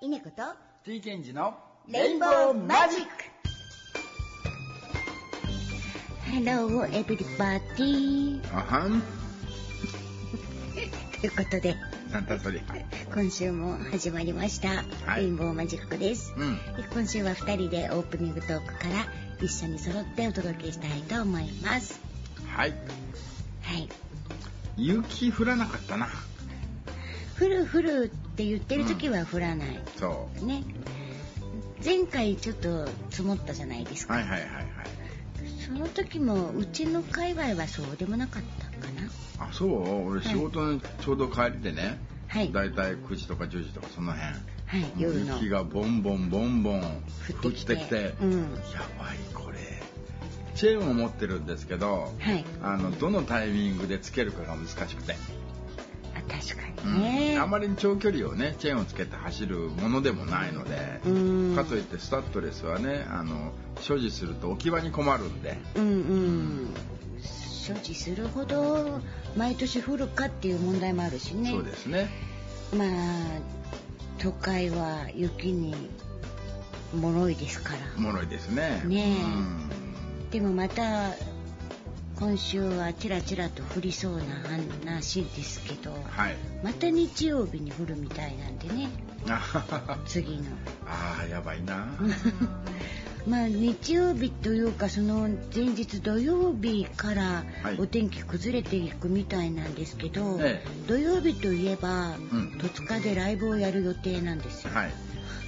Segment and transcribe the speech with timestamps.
[0.00, 0.42] 稲子と
[0.84, 3.08] T ケンジのレインボーマジック。
[6.30, 9.02] Hello everybody あはん
[11.20, 11.74] ということで
[12.12, 12.60] なんだそり
[13.12, 14.68] 今週も始まりました、
[15.04, 15.22] はい。
[15.22, 16.56] レインボーマジックです、うん。
[16.92, 19.08] 今週は2人でオープニングトークから
[19.42, 22.00] 一緒に揃ってお届けしたいと思います。
[22.46, 22.70] はい。
[22.70, 22.76] は
[23.76, 23.88] い。
[24.76, 26.06] 雪降らなかったな。
[27.40, 30.62] 降る降るって言ってる時は降らない、そね。
[31.84, 34.64] 前回ちょっと積もったじゃないですか、うはいはいはいはい。
[35.66, 39.10] その時もうちの界隈はそうでもなかったかな。
[39.44, 40.08] あそう？
[40.08, 41.98] 俺仕事にちょうど帰りでね、
[42.28, 42.52] はい。
[42.52, 44.30] だいたい9時とか10時とかその辺。
[44.30, 45.34] はい夜の。
[45.34, 46.84] 雪がボンボンボンボン降
[47.46, 47.74] 降ってきて。
[48.22, 48.40] うん。
[48.72, 49.58] やばいこれ。
[50.54, 52.44] チェーンを持ってるんですけどはい。
[52.62, 55.16] あのどのタイミングでつけるかが難しくて、あ
[56.28, 56.94] 確かうん。
[56.94, 61.56] にね、あまりに長距離をねチェーンをつけて走るものでもないので、うん。
[61.56, 65.58] かといってスタッドレスはねあの所持すると置き場に困るんで。
[65.76, 66.74] うんうん。
[67.20, 69.00] 所持するほど
[69.36, 71.50] 毎年降るかっていう問題もあるしね。
[71.50, 72.08] そうですね。
[72.74, 72.88] まあ
[74.18, 75.74] 都会は雪に
[76.94, 78.02] 脆いですから。
[78.02, 78.82] 脆いですね。
[78.86, 79.22] ねえ。
[79.22, 80.30] うん。
[80.30, 81.10] でもまた
[82.18, 84.24] 今週はちらちらと降りそうな
[84.84, 86.36] 話ですけどはい。
[86.64, 88.88] また日曜日に降るみたいなんでね。
[89.28, 90.42] あははは次の。
[90.86, 91.86] あーやばいな。
[93.28, 97.76] まあ日曜日というかその前日土曜日からはい。
[97.78, 102.58] お天気崩れていくみたいなんですけど、え土曜日といえば、ん。
[102.60, 104.90] 戸塚でライブをやる予定なんですよ、はい。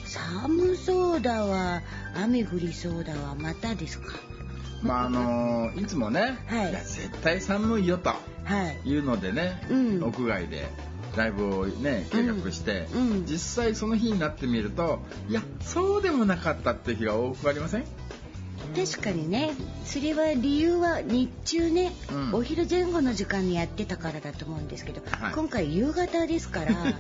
[0.05, 1.83] 寒そうだわ。
[2.15, 3.35] 雨降りそうだわ。
[3.35, 4.15] またですか？
[4.83, 6.73] まああのいつもね、はい。
[6.73, 8.17] や絶対寒いよとは
[8.85, 8.89] い。
[8.89, 10.03] いうのでね、うん。
[10.03, 10.69] 屋外で
[11.17, 13.27] ライブをね計画して、うんうん。
[13.27, 17.85] 実際その日になってみるといやそうでもなかったっていう日が多くありません？
[18.75, 19.53] 確かにね
[19.85, 22.35] それは理由は日中ね、うん。
[22.35, 25.35] お昼前後の時間にやってたからだと思うんですけど、はい。
[25.35, 26.75] 今回夕方ですから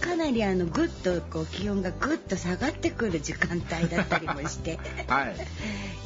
[0.00, 5.36] かなりあのぐっとこう気温がぐっと下がってくる時間帯だったりもしてはい。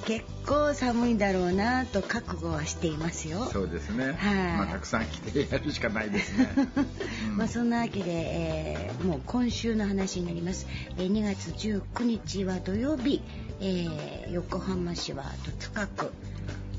[0.06, 3.46] 結構寒いだろうなと覚悟はしていますよ。
[3.52, 4.14] そうですね、はい。
[4.56, 6.48] まあ、たくさん来てやるしかないですね、
[7.28, 7.36] うん。
[7.36, 10.66] まあそんなわけで、えーもう今週の話になります、
[10.96, 13.22] えー2月19日は土曜日、
[13.60, 16.12] えー横浜市は戸塚区、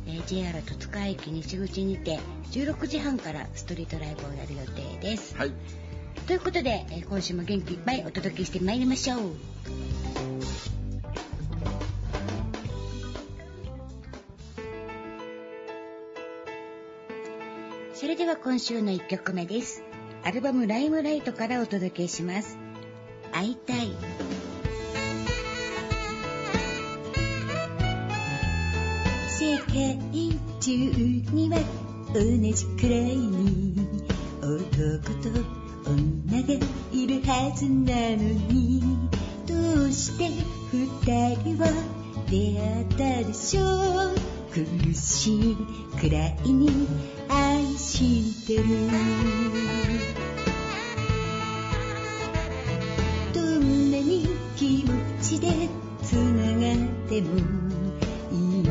[0.08, 2.20] えー JR 戸塚駅西口にて
[2.52, 5.36] 16時半からストリートライブをやる予定です。
[5.36, 5.52] はい
[6.28, 9.20] ということで、えー今週も元気いっぱいお届けしてまいりましょう。
[17.94, 19.84] それでは今週の1曲目です。
[20.24, 22.58] アルバムライムライトからお届けします。
[23.32, 23.92] 会いたい。
[29.38, 29.98] 世界
[30.60, 30.72] 中
[31.34, 31.58] には
[32.14, 33.76] 同じくらいに
[34.42, 35.30] 男と
[35.86, 36.48] 女が
[36.92, 38.18] いるはずなの
[38.52, 38.82] に。
[39.48, 40.30] どうして
[40.72, 40.86] 二
[41.36, 41.68] 人は
[42.30, 42.86] 出会っ
[43.24, 43.62] たでしょ
[44.12, 44.16] う？
[44.52, 45.56] 苦しい
[46.00, 46.70] くらいに
[47.30, 48.64] 愛してる。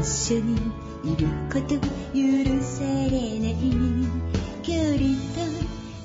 [0.09, 0.55] 緒に
[1.05, 1.81] いること許
[2.63, 3.57] されない。
[4.63, 4.99] 距離
[5.35, 5.41] と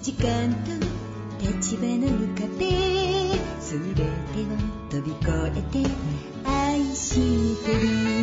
[0.01, 0.71] 時間と
[1.41, 2.69] 立場の壁
[3.59, 4.55] 全てを
[4.89, 5.89] 飛び越えて
[6.45, 7.15] 愛し
[7.65, 8.22] てる。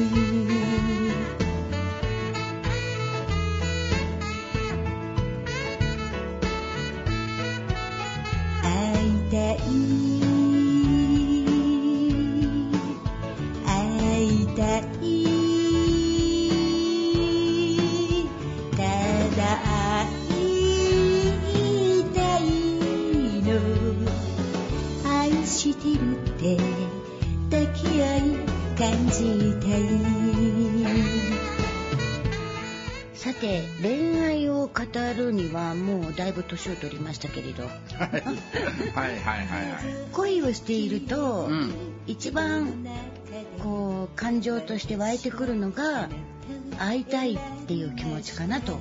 [40.60, 41.72] していると、うん。
[42.06, 42.84] 一番
[43.62, 46.08] こう感情として湧いてくるのが
[46.78, 48.78] 会いたいっていう気持ちかなと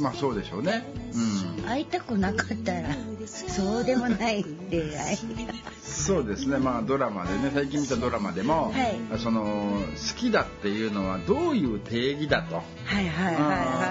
[0.00, 0.84] まあそうでしょうね。
[1.14, 1.64] うん。
[1.64, 2.88] 会いたくなかったら
[3.26, 5.18] そうでもない恋愛。
[5.82, 6.58] そうですね。
[6.58, 9.18] まあドラマでね最近見たドラマでも、はい。
[9.18, 12.62] その好きだっていうのはどういう定義だと、は
[13.00, 13.44] いはいはい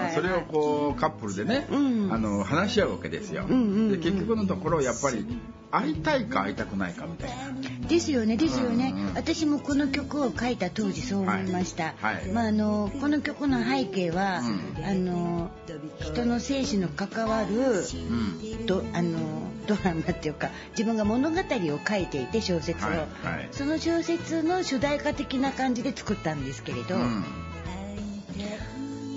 [0.06, 2.14] はいそれをこうカップルでね、うん。
[2.14, 3.92] あの話し合うわけですよ、うんうんうん。
[3.92, 5.26] で結局のところやっぱり
[5.72, 7.88] 会いたいか会いたくないかみたいな。
[7.88, 9.14] ですよねですよね、うんうん。
[9.14, 12.16] 私もこの曲を書いた当時そう思いました、はい。
[12.16, 12.28] はい。
[12.28, 14.42] まあ、あのこの曲の背景は、
[14.78, 14.86] うん。
[14.86, 15.52] あの
[16.00, 18.66] 人の生死の関わるうん。
[18.66, 19.20] どあの
[19.68, 23.50] ドラマっていうか自分が物語を書いていて小説を、はいはい。
[23.52, 27.24] その小説の主題歌的な感じで作ったんですけれど、うん。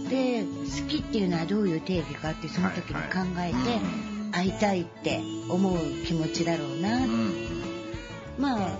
[0.09, 3.81] で好きっていうのはどういう定義かってその時に考えて、はいはい。
[4.27, 4.31] うん。
[4.32, 7.32] 会いたいって思う気持ちだろうな、うん。
[8.38, 8.70] まあ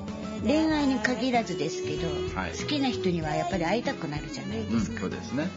[0.43, 2.09] 恋愛に限らずですけど、
[2.39, 2.51] はい。
[2.51, 5.49] 好きな人にはやっぱり会いたくなるじゃないうんですか、そうですね、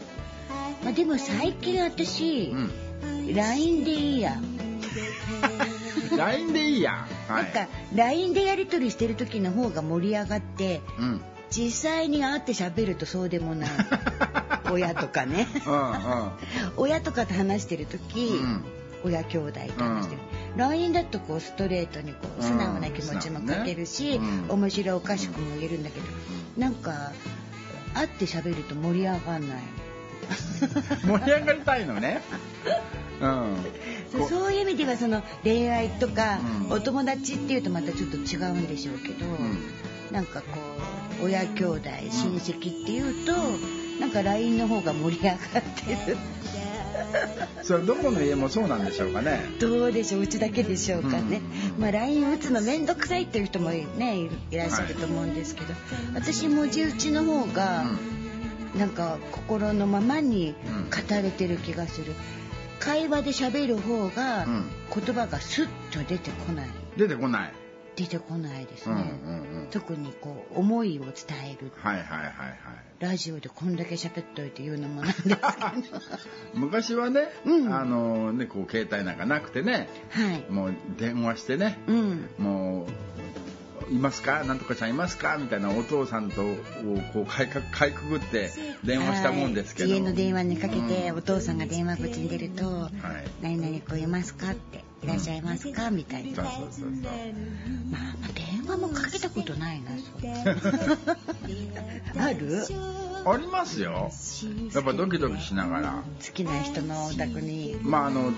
[0.82, 4.36] まあ、でも最近私、うん、LINE でいいや、
[6.16, 7.06] LINE でいいや。
[7.28, 11.20] はなんか LINE でやり取りしてる時の方が盛り上がってうん。
[11.50, 13.70] 実際に会って喋るとそうでもない。
[14.70, 15.48] 親とかね。
[15.66, 16.30] うん
[16.76, 18.64] 親とかと話してる時、うん。
[19.04, 20.20] 親兄弟と話してる、
[20.56, 24.44] LINE だとこうストレートにこう素直な気持ちも書けるし、うん。
[24.44, 24.50] うん。
[24.50, 26.06] 面白おかしくも言えるんだけど、
[26.58, 27.12] なんか
[27.94, 29.58] 会って喋ると盛り上がんない
[31.04, 32.22] 盛り上がりたいのね。
[33.20, 33.56] うん。
[34.18, 36.72] こそういう意味ではその恋愛とかうん。
[36.72, 39.58] お友達っていうとまたちょっと違うんでしょうけど、ん。
[40.12, 40.46] なんかこ
[41.20, 41.80] う親兄弟
[42.10, 43.32] 親戚っていうと
[44.00, 45.38] なんか LINE の方が盛り上がっ
[46.06, 46.16] てる。
[47.62, 49.40] それはどこの家もそうなんでしょうかね。
[49.60, 51.40] どうでしょううちだけでしょうかね、
[51.76, 51.82] うん。
[51.82, 55.74] まあ LINE 打つの面倒くさいっていう人もねいいらっしゃると思うんですけど、
[56.14, 57.84] 私文字打ちの方が
[58.76, 60.54] なんか心のままに
[60.90, 62.14] 語れてる気がする。
[62.80, 64.70] 会話で喋る方がうん。
[64.94, 66.68] 言葉がスッと出てこない。
[66.96, 67.52] 出てこない。
[67.96, 69.66] 出てこないですうんうんね、うん。
[69.70, 71.12] 特にこう思いを伝
[71.50, 71.72] える。
[71.74, 72.56] はいはいはいはい。
[73.00, 75.36] ラジオでこんだけ喋っといて言うのもなんですけど。
[76.54, 77.74] 昔はね、うん。
[77.74, 79.88] あのねこう携帯なんかなくてね。
[80.10, 80.44] はい。
[80.48, 81.78] もう電話してね。
[81.88, 82.30] うん。
[82.38, 82.86] も
[83.17, 83.17] う
[83.90, 84.44] いますか？
[84.44, 85.36] なんとかちゃんいますか？
[85.38, 86.56] みたいなお父さんとを
[87.12, 88.50] こうかいかかいくぐって
[88.84, 92.92] 電話したもんですけど、はい家の電話にかけて、うんお父さんが電話口に出るとはい
[93.42, 96.36] 「何々子いますか?」って「いらっしゃいますか?」みたいな。
[96.36, 96.92] そうそうそうそう。
[97.90, 100.30] まあ、まあ電話もかけたことないなそう。
[102.20, 102.64] ある？
[103.24, 104.10] ありますよ。
[104.74, 106.02] やっぱドキドキしながら。
[106.24, 107.76] 好きな人のお宅に。
[107.82, 108.32] まああの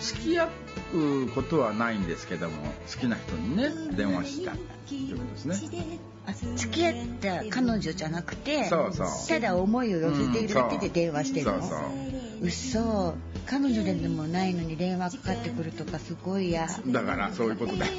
[0.00, 0.46] 付き合
[0.94, 2.56] うことはないんですけども
[2.92, 4.52] 好きな人にね電話した
[4.88, 5.98] ということですね。
[6.24, 13.14] あ付き合った彼女じゃなくてただ思いを寄せているだけで電話してるの、そうそ
[13.46, 16.68] 彼女でもないのに電話かかってくるとかすごい嫌。
[16.86, 17.86] だからそういうことだ。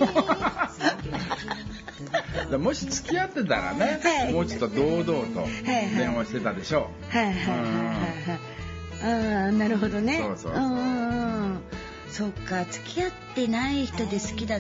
[2.52, 4.34] よもし付き合ってたらね、はい。
[4.34, 5.46] もうちょっと堂々と
[5.98, 6.90] 電話してたでしょ。
[7.10, 7.66] はいはいはいはい
[8.30, 9.44] はい。
[9.46, 10.20] ああなるほどね。
[10.20, 10.64] そうそうそう。
[10.64, 11.60] うん
[12.14, 14.60] そっか付き合ってない人で好きだ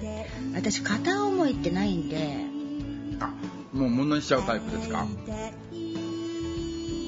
[0.55, 2.47] 私片思いってないんで。
[3.19, 3.31] あ
[3.71, 5.05] もう物にしちゃうタイプですか？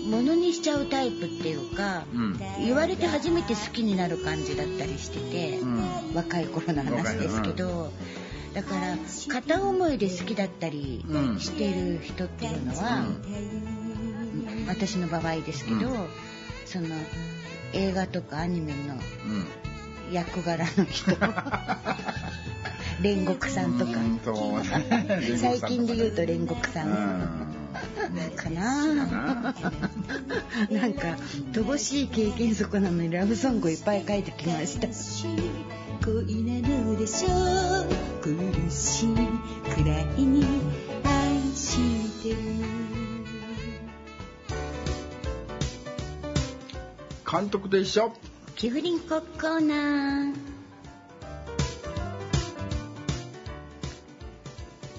[0.07, 2.39] ものにしちゃうタイプっていうか、うん。
[2.63, 6.13] 言われて初めて好きになる感じだったりしてて、うん。
[6.13, 7.91] 若い頃の話ですけど、
[8.53, 8.97] だから
[9.27, 13.07] 片思いで好きだったりうんしてる人っていうのは、
[14.67, 16.07] 私の場合ですけど、うん。
[16.67, 16.87] その
[17.73, 18.99] 映画とかアニメのうん
[20.11, 21.11] 役柄の人。
[23.01, 23.91] 煉獄さんとか。
[25.37, 27.55] 最近で言うと煉獄さうん。
[28.27, 28.95] んかな。
[28.95, 31.17] なんか
[31.51, 34.87] 乏しい経験則なのにラブソングいっぱい書いてきました。
[36.05, 37.87] 恋なのでしょう
[38.21, 39.15] 苦しい
[39.73, 40.45] くらいに
[41.03, 41.77] 愛し
[42.23, 42.37] てる。
[47.29, 48.13] 監督と一緒
[48.55, 50.35] キフリンココーナー。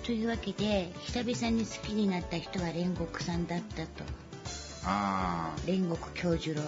[0.04, 4.04] というわけで久々に好きになった人は煉獄さんだったと。
[4.84, 6.62] ああ煉獄教授郎。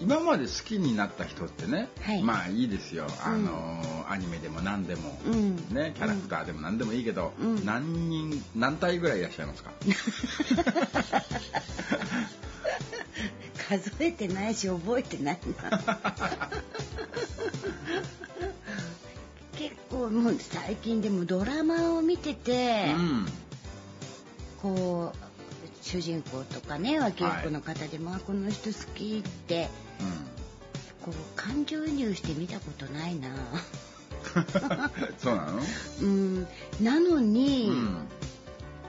[0.00, 2.22] 今まで好きになった人ってね、はい。
[2.22, 3.06] まあいいですよ。
[3.24, 5.56] あのー、アニメでも何でも、うん。
[5.72, 7.64] ねキャラクターでも何でもいいけど、うん。
[7.64, 9.70] 何人何体ぐらいいらっしゃいますか？
[13.56, 15.80] 数えてないし覚えてないな。
[19.56, 23.26] 結構もう最近でもドラマを見てて、うん。
[24.60, 25.18] こう
[25.82, 29.68] 主人公とかね脇役の方でも、あこの人好きって
[31.04, 33.28] こう感情移入して見たことないな。
[35.18, 35.60] そうなの？
[36.00, 36.46] うん。
[36.80, 38.08] なのに、うん。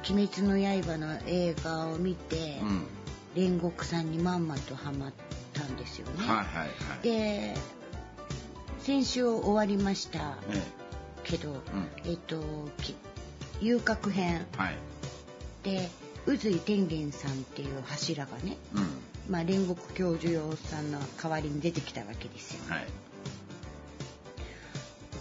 [0.10, 2.86] 鬼滅の刃」の映画を見て、うん
[3.36, 5.14] 煉獄さんにまんまとハマっ
[5.54, 6.26] たんですよね。
[6.26, 7.04] はいはいはい。
[7.04, 7.54] で
[8.80, 10.64] 先週終わりましたえ
[11.24, 11.62] けど、ん。
[12.06, 12.42] えっと
[12.82, 12.96] き
[13.62, 14.46] 遊郭編。
[14.54, 14.78] えはい。
[15.64, 15.90] で
[16.26, 18.88] 宇髄天元さんっていう柱がね、うん。
[19.30, 22.62] まあ、煉獄教授用さんの代わりに出てきたわけですよ。
[22.70, 22.86] はい。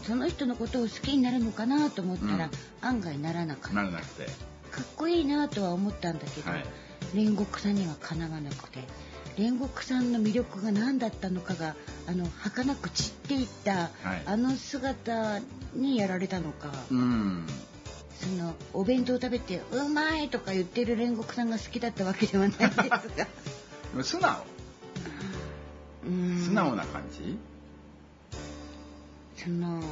[0.06, 2.50] その人のことを好きになるのかなと思ったら、うん。
[2.88, 3.76] 案外ならなかった。
[3.76, 4.26] ならなくて。
[4.71, 6.64] かっこいいなとは思ったんだけど、はい
[7.12, 8.80] 煉獄さんにはかなわなくて
[9.37, 11.75] 煉獄さんの魅力が何だったのかが
[12.06, 14.23] あの儚く散っていった、はい。
[14.26, 15.40] あの姿
[15.75, 17.46] にやられたのか、うん。
[18.20, 22.92] そのお弁当食べて「うまい!」とか言ってる煉獄さんが好きだったわけではないですが。
[24.04, 24.44] 素直。
[26.06, 26.44] うん。
[26.44, 27.37] 素直な感じ？
[29.37, 29.82] その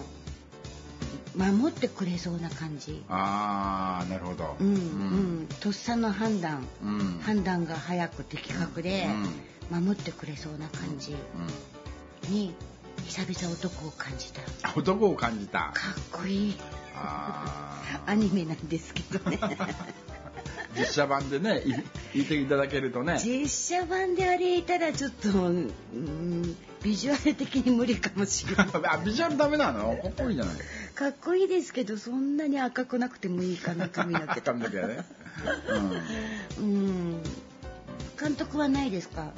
[1.37, 3.03] 守ってくれそうな感じ。
[3.09, 4.57] ああなるほど。
[4.61, 4.79] うんう
[5.43, 6.99] ん、とっさの判断、うん。
[6.99, 9.07] うん判断が早く的確で
[9.71, 11.15] 守ってくれそうな感じ。
[12.27, 12.35] うん。
[12.35, 12.55] に
[13.07, 14.41] 久々男を感じた。
[14.63, 15.71] あ男を感じた。
[15.75, 16.57] かっこいい。
[16.95, 19.37] あ アニメなんですけどね。
[19.37, 20.12] ー
[20.79, 21.73] 実写版でねい
[22.15, 23.19] 言っていただけるとね。
[23.23, 28.67] 実写版であれいたらちょっと、うん、ビジュアル的に無理かもしれない。
[28.89, 29.97] あビジュアルダメなの？
[29.97, 30.55] かっこいいじゃない。
[30.95, 34.41] かっこいいですけどそんなに赤くなくてもいいかな髪の毛。
[34.41, 35.05] 髪の毛はね、
[36.59, 37.23] うん。
[38.21, 39.33] 監督はないですか？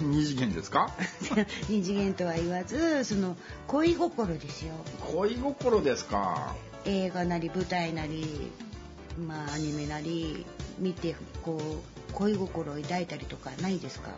[0.00, 0.90] うん、二次元ですか？
[1.68, 4.72] 二次元とは言わずその恋心ですよ。
[5.12, 6.54] 恋心ですか？
[6.84, 8.52] 映画なり舞台なり
[9.18, 10.44] まあアニメなり
[10.78, 14.10] 見てこう恋心を抱いたりとかないですか？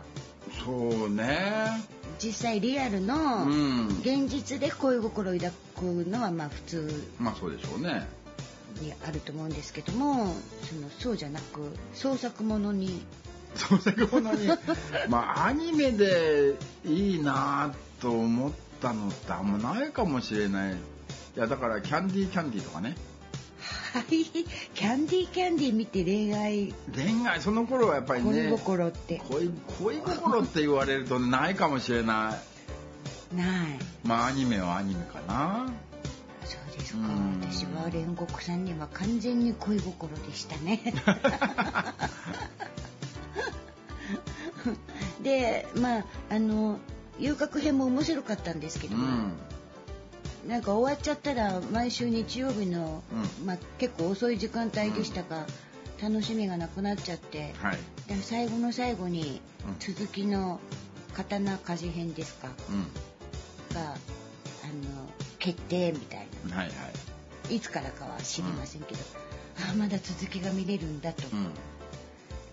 [0.65, 1.81] そうね。
[2.21, 3.87] 実際リアルうのん。
[4.01, 8.07] 現実で恋心を抱くのはまあ普通まあそうでしょうね。
[8.81, 11.61] にあると思うんですけどもそのそうじゃなく
[11.93, 13.01] 創作ものに。
[13.55, 14.47] そういうものに。
[15.09, 18.51] まあアニメでいいなと思っ
[18.81, 20.73] たのってあんまないかもしれない。
[20.73, 20.75] い
[21.35, 22.89] やだからキャンディーキャンディーとかね。
[22.89, 22.97] はい
[24.75, 26.73] キャンディーキャンディー見て恋愛。
[26.93, 29.21] 恋愛その頃はやっぱりね恋心って。
[29.29, 32.37] 恋恋心って言われるとないかもしれな
[33.33, 33.35] い。
[33.35, 33.47] ない。
[34.03, 35.71] まあアニメはアニメかな。
[36.45, 36.99] そうですか。
[36.99, 37.41] うん。
[37.41, 40.81] 私は煉獄さんには完全に恋心でしたね。
[45.23, 46.79] でまああの
[47.17, 49.33] 遊郭編も面白かったんですけども、うん
[50.47, 53.03] なんか終わっちゃったら毎週日曜日の、
[53.41, 55.45] うまあ、結構遅い時間帯でしたが、
[56.01, 57.77] 楽しみがなくなっちゃって、はい。
[58.07, 59.75] で最後の最後にうん。
[59.79, 60.59] 続きの
[61.13, 63.95] 刀鍛冶編ですかうがあの
[65.37, 66.71] 決定みたいんはいはい。
[67.49, 68.99] ないつからかは知りませんけど、
[69.59, 71.49] ああまだ続きが見れるんだと、うん。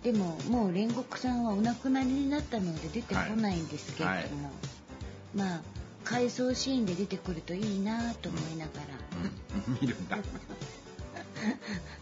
[0.02, 4.50] でももう煉獄さんはお亡くなりになったので出てこないんですけれども、
[5.34, 5.60] まあ
[6.06, 8.80] 回想シーンで出てくるといいなと思いながら、
[9.68, 10.16] う ん見るんだ。
[10.16, 10.24] はい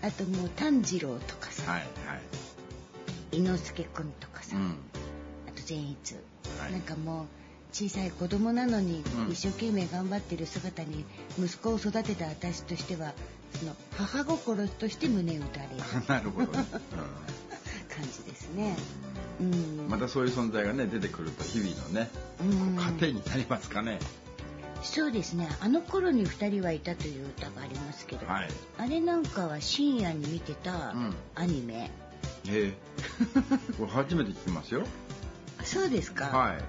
[0.02, 1.86] あともう炭治郎とかさ、はい
[3.32, 4.76] 伊之助くんとかさ、うん。
[5.48, 6.14] あと善逸、
[6.60, 6.72] はい。
[6.72, 7.26] なんかもう
[7.72, 9.32] 小さい子供なのにうん。
[9.32, 11.04] 一生懸命頑張ってる姿に
[11.38, 13.12] 息子を育てた私としては
[13.58, 15.72] その母心として胸打たれる。
[16.06, 16.64] なるほどね、
[17.88, 18.76] 感じですね。
[19.40, 19.52] うん。
[19.52, 22.10] うん、またそういう存在がね出てくると日々のね
[22.40, 22.76] うん。
[22.76, 23.98] 糧になりますかね、
[24.84, 25.48] そうですね。
[25.60, 28.48] あの頃に2人はいたという歌がありますけど、はい。
[28.78, 31.14] あれなんかは深夜に見てたうん。
[31.34, 31.90] アニメ、
[32.48, 32.74] ええ。
[33.78, 34.86] これ初めて聞きますよ。
[35.64, 36.64] そうですか、はい。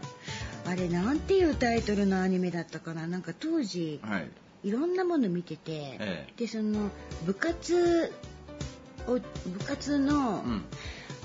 [0.67, 3.05] あれなんていうタイトルのアニメだったかな。
[3.05, 4.29] なんか当時はい。
[4.63, 6.33] いろんなもの見てて、ええ。
[6.37, 6.89] でその
[7.25, 8.34] 部活を
[9.05, 9.21] 部
[9.65, 10.65] 活の、うん。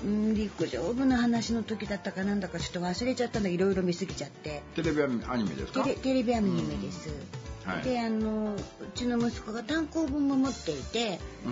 [0.03, 3.49] うん、陸上部の話の時だったかなんだかちょっと忘れちゃったんだ。
[3.49, 4.63] いろいろ見すぎちゃって。
[4.73, 5.83] テレビアニメですか？
[5.83, 7.09] テレビアニメです、
[7.65, 7.83] はい。
[7.83, 8.57] であのう
[8.95, 11.49] ちの息子が単行本も持っていてう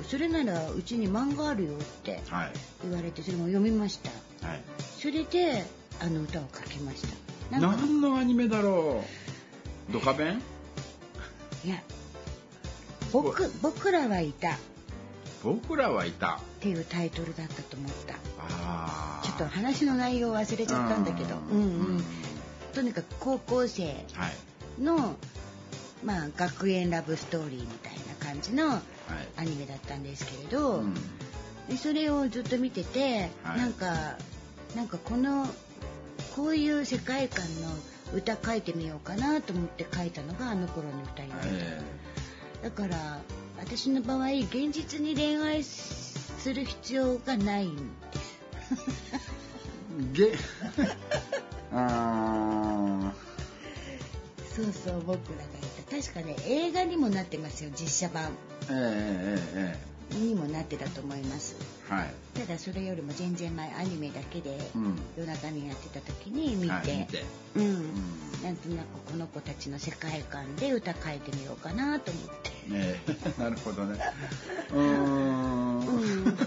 [0.00, 0.04] ん。
[0.04, 2.52] それならうちに漫画あるよってはい。
[2.84, 4.08] 言われてそれも読みました。
[4.48, 4.62] はい。
[4.98, 5.66] それで
[6.00, 7.58] あの歌を書きました。
[7.58, 9.04] なんか何のアニメだろ
[9.90, 9.92] う？
[9.92, 10.42] ドカベン？
[11.66, 11.82] いや
[13.12, 14.52] 僕僕らはいた。
[14.52, 14.58] っ
[15.42, 16.40] 僕らはいた。
[16.60, 18.14] ていうタイトルだったと思った。
[18.14, 21.36] ああちょっと話の内容を忘れちゃったんだけど。
[21.36, 21.60] うん。
[21.60, 21.64] う
[21.98, 22.04] ん
[22.72, 24.28] とにかく高校生は
[24.78, 24.82] い。
[24.82, 25.16] の
[26.04, 28.80] まあ学園ラブストーリーみたいな感じのはい。
[29.38, 30.94] アニメだったんですけれど、うん。
[31.68, 33.58] でそれをずっと見てて、はい。
[33.58, 34.16] なんか
[34.76, 35.46] なんかこの
[36.36, 37.68] こういう世界観の
[38.14, 41.80] 歌書いてみようかなと思って書いたのがあの頃の歌になった、え。
[42.62, 43.18] だから
[43.60, 47.82] 私の場合現実に恋愛する必要がないんで
[48.18, 48.40] す。
[50.00, 50.32] ー、げ
[51.72, 53.12] あ
[54.54, 55.46] そうそう僕らがい
[55.86, 56.02] た。
[56.02, 58.24] 確かね映画にもなってますよ実写版。
[58.24, 58.28] ー
[58.70, 61.56] ええええにもなってたと思います。
[61.60, 62.14] ええはい。
[62.34, 64.98] ただそれよりも全然前アニメだけでうん。
[65.16, 67.24] 夜中にやってた時に見て,、はい見て。
[67.56, 68.42] うん、うん。
[68.42, 72.50] なんとなくこの子たちの世界観で歌書いてみようかなと思って。
[72.72, 73.16] ええ。
[73.42, 73.98] なるほどね。
[74.72, 76.36] うーん。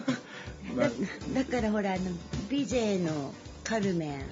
[0.77, 0.89] だ
[1.35, 2.11] だからほらあの
[2.49, 4.23] ビゼのカルメンを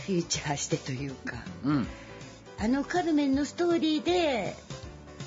[0.00, 1.36] フィーチャーしてというか。
[1.64, 1.86] うん。
[2.60, 4.56] あのカルメンのストーリーで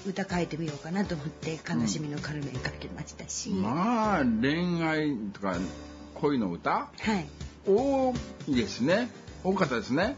[0.06, 5.58] 歌書いてみようかなと思って「悲しみのカルメン」書きましたし、まあ恋愛とか
[6.16, 6.72] 恋の歌？
[6.72, 6.90] は
[7.20, 7.28] い。
[7.68, 8.14] 多
[8.48, 9.10] いですね。
[9.44, 10.18] 多かったですね。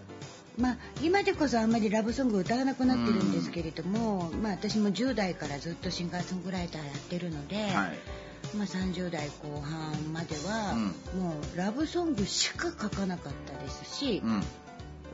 [0.57, 7.73] まあ、今でこそあんまりラブソング歌わなくなってるんですけれども、まあ、私も10代からずっとシンガーソングライターやってるので、はい。
[8.55, 10.73] まあ、30代後半までは、
[11.13, 14.43] うもうラブソングしか書かなかったですし、うん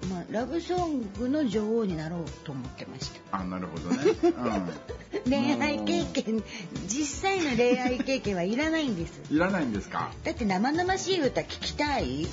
[0.08, 3.38] まあ、ラブソングの女王になろうと思ってました。
[3.40, 3.98] あなるほどね、
[5.26, 6.44] うん、恋愛経験
[6.88, 9.22] 実際の恋愛経験はいらないんです。
[9.32, 10.12] いらないんですか？
[10.24, 12.28] だって生々しい歌聞きたい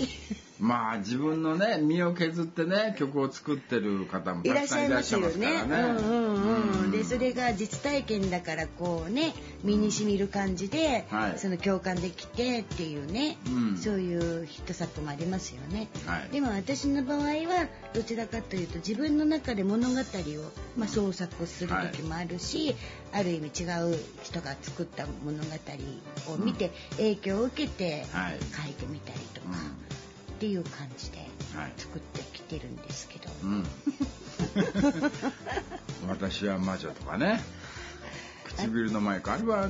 [0.59, 5.77] まあ自分のね身を削ってね曲を作ってる方もいらっしたくさんいゃいますよらっしゃいますかね。
[5.77, 6.01] らね。
[6.01, 6.35] うん
[6.85, 11.39] うんでそれが実体験だからこうね身に染みる感じで、はい。
[11.39, 13.77] その共感できてっていうね、うん。
[13.77, 15.89] そういうヒット作もありますよね。
[16.07, 16.29] はい。
[16.33, 20.01] でも私の場合はどちらかというと自分の中で物語を、
[20.79, 22.75] まあ、創作する時もあるし、
[23.13, 25.45] ある意味違う人が作った物語
[26.33, 28.39] を見て影響を受けてはい。
[28.65, 29.97] 書いてみたりとか、うん
[30.37, 31.19] っていう感じで
[31.55, 31.73] はい。
[31.79, 33.31] 作ってきてるんですけど。
[33.43, 33.65] うん。
[36.09, 37.43] 私は魔女とかね。
[38.45, 39.69] 唇のマイクあれは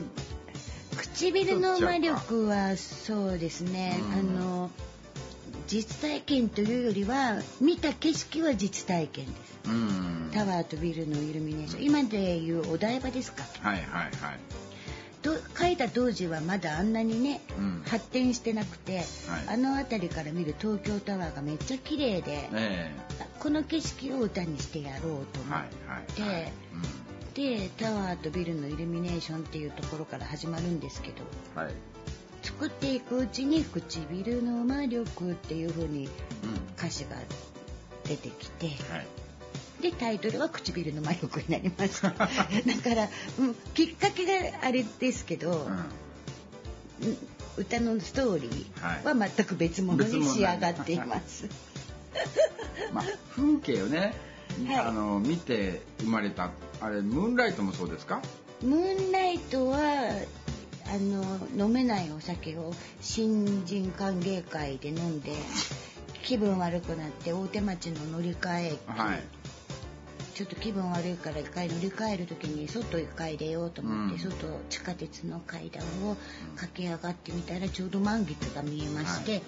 [0.96, 4.12] 唇の魔力はそうですね、うん。
[4.12, 4.70] あの
[5.68, 9.58] 実体験というよりは見た景色は実体験です。
[9.66, 10.30] うん。
[10.32, 11.85] タワーとビルのイルミネーション。
[11.85, 13.44] 今でいうお台場ですか？
[13.61, 14.11] はいはいはい。
[14.11, 14.65] と
[15.59, 17.83] 書いた当時はまだあんなにね、うん。
[17.87, 19.05] 発展してなくて、はい。
[19.49, 22.95] あの辺りから見る東京タワーがめっちゃ綺麗で、え
[23.41, 26.33] この景色を歌にしてやろうとえ思っはいて、はい。
[26.33, 26.53] はい
[27.35, 31.17] でタワーとビルのイルミネーションっていうところから始まるんですけど
[32.43, 36.11] 作っていくうちに「唇の魔力」っていう風にうん。
[36.79, 37.17] 歌詞が
[38.05, 39.07] 出てきてはい
[39.81, 42.29] でタイトルは「唇の魔力」になりました だか
[42.95, 43.09] ら、
[43.39, 47.19] うん、きっかけがあれですけど、うんうん
[47.59, 51.47] 歌のストーリーは全く別物に仕上がっています。
[52.93, 54.15] まあ、風景をね、
[54.67, 54.77] はい。
[54.77, 56.51] あの見て生まれた
[56.83, 58.21] あれムーンライトもそうですか？
[58.62, 65.33] ムーンライトはあの飲めないお酒を新人歓迎会で飲んで
[66.23, 69.23] 気分悪くなって大手町の乗り換え駅、はい
[70.35, 74.31] ちょっと気分悪いから一回乗り換える時に外一回出ようと思って、うん。
[74.31, 76.16] 外地下鉄の階段を
[76.57, 79.42] 駆け上がってみたらちょうど満月が見えまして、はい。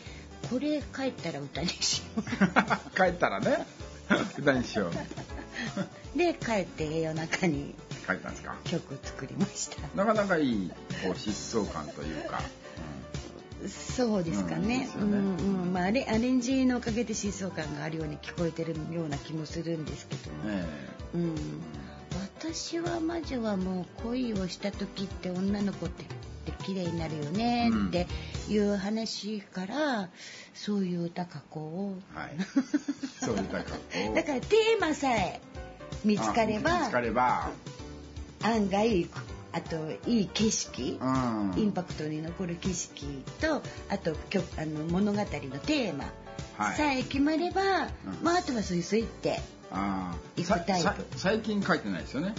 [0.51, 2.23] これ帰ったら歌にしよ
[2.97, 3.67] 帰ったらね。
[4.39, 4.91] 歌にしよう。
[4.91, 4.93] う
[6.17, 7.75] で帰って夜中に
[8.07, 8.57] 書いたんですか？
[8.65, 9.77] 曲作りました。
[9.95, 10.71] なかなかいい
[11.03, 12.41] こう疾走感というか、
[13.67, 14.89] そうですかね。
[14.97, 20.45] ううんんうん、まあアレアレンジのおかげで疾走感があるように聞こえてるような気もするんですけども。
[20.45, 20.65] うんえ
[21.15, 21.35] うん。
[22.41, 26.05] 私は魔女はもう恋をした時って女の子って
[26.65, 28.07] 綺麗になるよねって
[28.49, 30.09] いう話から、
[30.55, 32.31] そういう歌書こえはい
[33.21, 33.63] そういう歌う。
[34.13, 35.41] をだからテーマさえ
[36.05, 37.51] 見つかれあ見ばつかれば
[38.43, 39.09] 案外
[39.53, 40.99] あといい景色。
[41.01, 41.55] うん。
[41.57, 43.07] インパクトに残る景色
[43.41, 46.13] とあと曲あの物語のテーマ。
[46.57, 46.77] はい。
[46.77, 47.89] さえ決まれば、うん。
[48.23, 49.41] まあ、あとはスイスイって
[50.37, 51.07] 行くタイプ。
[51.17, 52.35] 最近書いてないですよね？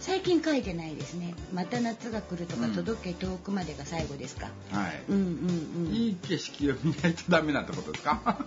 [0.00, 2.74] 最近書いてないですね「また夏が来る」とかうん。
[2.74, 5.94] 届け遠くまで」が最後ですか、はい、うんうんうん。
[5.94, 8.44] いい景色を見ないとダメなってことですか？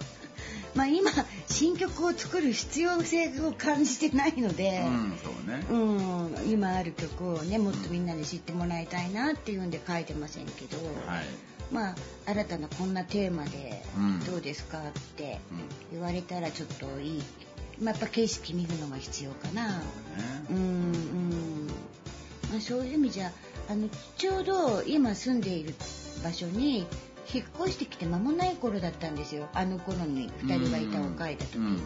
[0.75, 1.09] まあ今
[1.47, 5.65] 新曲を作る必要性を感じてないので、うんそうね。
[5.69, 5.75] う
[6.47, 11.25] ん今ある曲をねもっとみんなに知ってもらいたいなっていうんで書いてませんけど、はい、
[11.71, 14.19] まあ新たなこんなテーマでうん。
[14.25, 14.81] どうですかっ
[15.15, 15.39] て
[15.91, 15.99] うん。
[15.99, 17.23] 言われたらちょっといい、
[17.81, 19.79] まあ、やっぱ景色見るのが必要かな。
[19.79, 19.83] ね。
[20.49, 21.67] うんうん。
[22.51, 23.31] まあ、そういう意味じゃ
[23.69, 25.73] あのちょうど今住んでいる
[26.23, 26.85] 場所に
[27.33, 29.47] 引っ越してきて間もない頃だったんですよ。
[29.53, 31.79] あの頃に「二人はいた」を書いた時、うんうん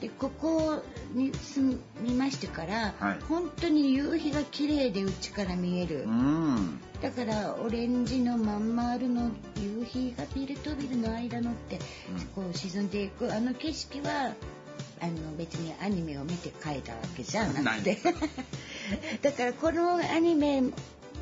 [0.00, 3.18] でここに住みましてから、はい。
[3.28, 6.80] 本当に夕日が綺麗で家から見える、うん。
[7.00, 11.78] だからオレンジのまん丸の夕日がビルとビルの間のって、
[12.34, 13.32] こう沈んでいく。
[13.34, 14.34] あの景色は
[15.00, 17.98] あの別にアニメを見て描いたわけじゃなくて。
[19.22, 20.62] だからこのアニメ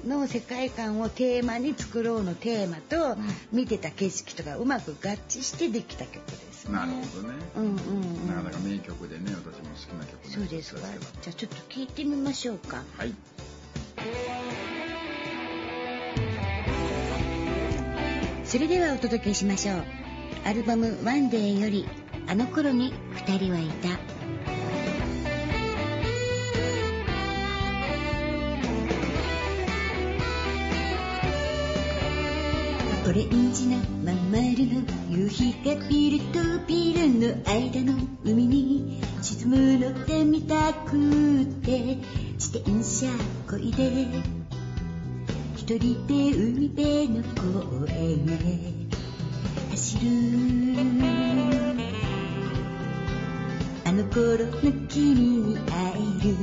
[0.04, 3.16] の世界観をテーマに作ろうのテーマと、
[3.52, 4.94] 見てた景色とかうまく合
[5.28, 6.74] 致してできた曲ですね。
[6.74, 8.28] なるほどね、うんうんうん。
[8.28, 10.80] なかなか名曲でね私も好きな曲そうですか。
[11.22, 12.82] じゃあちょっと聞いてみましょうか。
[12.96, 13.14] はい。
[18.44, 19.82] それではお届けしましょう。
[20.44, 21.88] アルバム「ワンデーより
[22.26, 23.98] 「あの頃に二人はいた」
[33.12, 37.92] オレンジのまん丸の夕日がビルとビルの間の
[38.24, 41.98] 海に沈むのが見たくて
[42.40, 43.08] 自転車
[43.46, 44.06] こいで。
[45.56, 48.88] 一人で海辺の公園へ。
[49.72, 50.08] 走る。
[53.84, 56.30] あの頃の君に会える。
[56.30, 56.34] い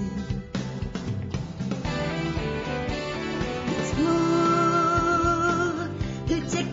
[3.84, 4.69] つも
[6.52, 6.66] 放課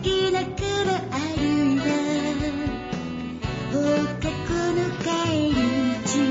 [4.31, 5.05] 後の帰
[5.37, 5.61] り
[6.03, 6.26] 道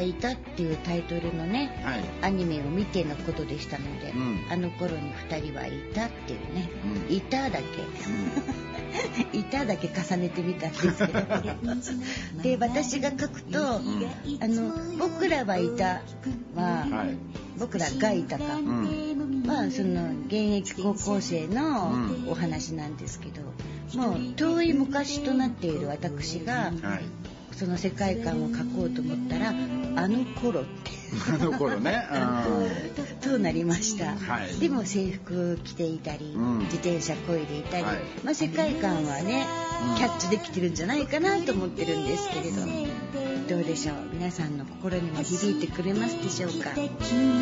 [0.00, 2.00] 僕らはいた」っていうタイトルのねはい。
[2.22, 4.40] アニメを見てのことでしたので、うん。
[4.50, 6.70] あの頃に2人はいたっていうね
[7.08, 7.14] 「うん。
[7.14, 11.22] いた」だけ「いた」だけ重ねてみたんですけど。
[12.42, 13.80] で私が書くと「あ
[14.48, 16.02] の僕らはいた」
[16.54, 17.16] は、はい。
[17.58, 19.42] 僕らがいたか、うん。
[19.44, 22.28] まあその現役高校生のうん。
[22.30, 23.42] お話なんですけど、
[23.98, 27.02] もう遠い昔となっている私がはい。
[27.60, 29.52] その世界観を書こうと思ったら
[29.96, 30.90] あの頃って。
[31.28, 32.06] あの頃ね。
[33.20, 34.58] となりました、はい。
[34.60, 36.58] でも制服着ていたり、うん。
[36.60, 37.96] 自転車こいでいたり、はい。
[38.24, 39.44] まあ、世界観はね、
[39.90, 39.96] うん。
[39.96, 42.60] キャッチできてるんじゃないかなと思ってるんですけれど
[43.48, 43.96] どうでしょう？
[44.12, 46.70] 皆さんの心にも響いてくれますでしょうか？
[46.74, 46.88] 君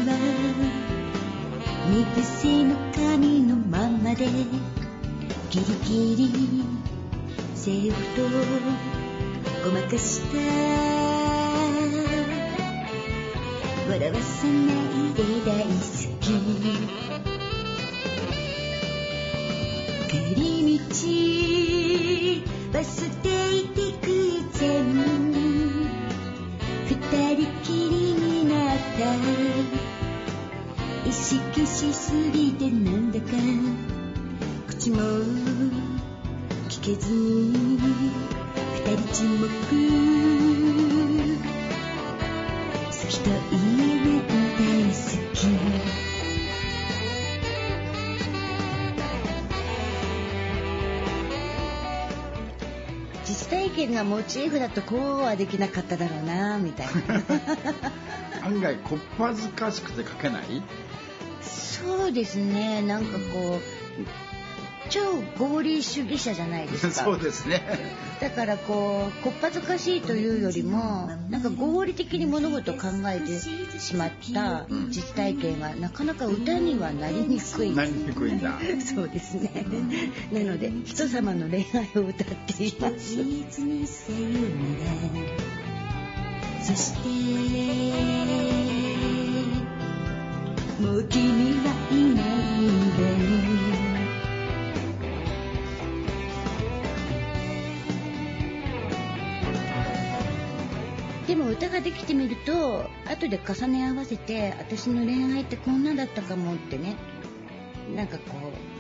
[0.06, 0.14] は
[1.90, 6.64] 水せの髪のままでギリギリ
[7.56, 8.22] 制服と
[9.68, 10.28] ごまかした
[13.88, 15.70] 笑わさないで大好
[16.20, 16.22] き
[20.08, 20.84] 帰り道
[22.72, 24.06] バス停行く
[24.60, 24.68] 前
[26.84, 26.92] 二
[27.34, 29.58] 人きりになった。
[31.08, 33.26] 意識しすぎてなんだか
[34.66, 34.98] 口も
[36.68, 37.78] 聞けずに
[38.74, 40.57] 二人沈黙
[53.78, 57.22] 験がモチーフだとこうはできなかっただろうなみたいな。
[58.44, 60.62] 案外こっぱずかしくて書けない？
[61.40, 62.82] そうですね。
[62.82, 64.27] なんかこう
[64.90, 65.00] 超
[65.38, 66.92] 合理主義者じゃないですか。
[67.04, 67.62] そうですね。
[68.20, 73.38] だからこうこっぱずかしいというよりもなんか合理的に物事を考えて
[73.78, 77.74] しまった実体験はなかなか歌にはなりにくい。
[77.74, 78.58] なりにくいんだ。
[78.94, 79.64] そうですね。
[80.32, 83.18] なので人様の恋愛を歌っています。
[86.62, 86.98] そして
[90.82, 93.87] もう君はいないんだよ
[101.28, 106.96] でも歌ができてみると後で重ね合わせて私の恋愛ってこんなだったかもってね。
[107.94, 108.24] なんかこ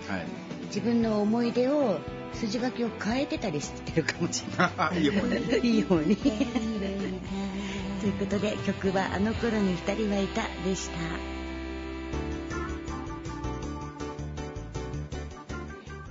[0.08, 0.26] うはい。
[0.68, 1.98] 自分の思い出を
[2.32, 4.98] 筋書きを変えてたりしてるかもしれない。
[4.98, 5.06] いい。
[5.06, 6.16] よねいいように。
[8.00, 10.98] ということで曲は「あの頃に二人はいた」でした。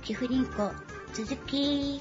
[0.04, 0.70] キフリンコ
[1.12, 2.00] 続き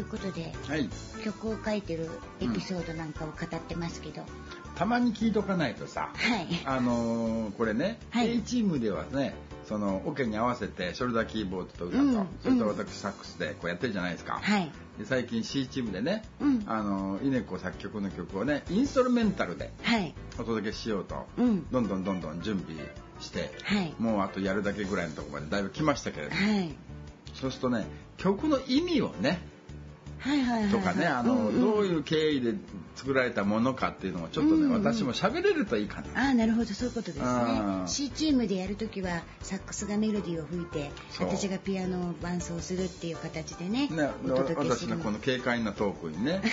[0.00, 0.88] いうことではい。
[1.24, 2.08] 曲を書いてる
[2.40, 4.22] エピソードなんかを語ってますけど、
[4.74, 6.46] たまに聞いとかないとさはい。
[6.64, 8.38] あのーこれね、はい。
[8.38, 9.34] A チームではね
[9.66, 14.70] そのオケに合わせてショルダーキーボードと歌と、うんそれと私サックスでこうやってるじゃないですか、はい。
[14.98, 16.62] で最近 C チームでね、うん。
[16.66, 20.14] あのー稲子作曲の曲をねインストルメンタルではい。
[20.38, 21.66] お届けしようと、うん。
[21.70, 22.82] どんどんどんどん準備
[23.20, 23.94] して、はい。
[23.98, 26.74] もうあとやるだけぐらいのところまでだいぶ来ましたけれども、はい。
[27.34, 27.86] そうするとね
[28.16, 29.40] 曲の意味をね
[30.70, 32.54] とかねあの、どういう経緯で
[32.96, 36.26] 作られたものかっていうのをちょっとね、私も喋れるといいかな。
[36.26, 36.66] ああなるほど。
[36.74, 37.26] そういうことですね。
[37.86, 46.42] C チームでやるときはサックスがメロディーを吹いて私がピアノを伴奏するっていう形でねね、私のこの軽快なトークにね。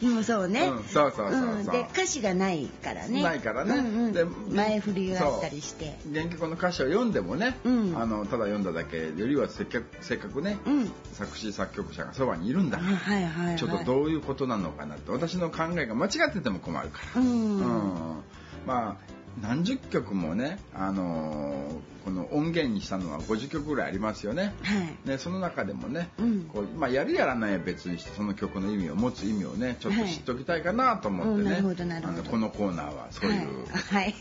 [0.00, 1.40] もうそうね、うんそうそうそうそう。
[1.40, 3.22] うんで歌詞がないからね。
[3.22, 3.74] ないからね。
[3.76, 4.12] うんうん。
[4.12, 5.98] で前振りがあったりして。
[6.12, 7.96] 原曲の歌詞を読んでもね、うん。
[7.96, 10.92] あのただ読んだだけよりはせっかくせっかくね、うん。
[11.12, 13.56] 作詞作曲者がそばにいるんだから、はいはいはい。
[13.56, 17.20] ちょっとどういうことなのかなって私の考えが間違ってても困るから。
[17.20, 18.22] うん、うん。
[18.66, 24.54] まあ何十曲もね、あのーこの音源にしたのは50曲ぐらいありますよね。
[24.62, 24.74] は
[25.06, 25.08] い。
[25.08, 26.44] ね、その中でもね、うん。
[26.52, 34.14] こうまあ、やるやらないは別にしてその曲の意味を持つ意味をねちょっと知っておきたいかなと思ってね、はいこのコーナーはそういう、はい、はい、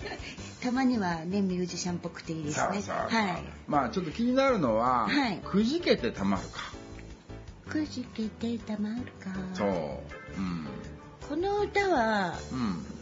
[0.60, 2.82] たまにはねミュージシャンっぽくていいですね。
[3.66, 5.40] まあちょっと気になるのは、はい。
[5.44, 6.60] くじけてたまるか。
[7.68, 9.30] くじけてたまるか。
[9.54, 9.68] そう。
[9.68, 10.66] うん。
[11.28, 12.93] この歌はうん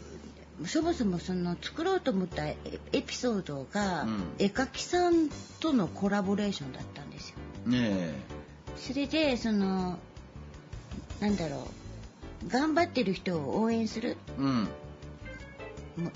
[0.67, 2.57] そもそもその作ろうと思ったエ
[2.91, 4.23] エピソードが、うん。
[4.39, 7.35] 絵描きさんとのコラボレーションだったんですよ。
[7.65, 8.13] ね
[8.77, 9.97] それでその
[11.19, 11.67] なんだろ
[12.45, 14.63] う頑張ってる人を応援するえうん。
[15.97, 16.11] もっ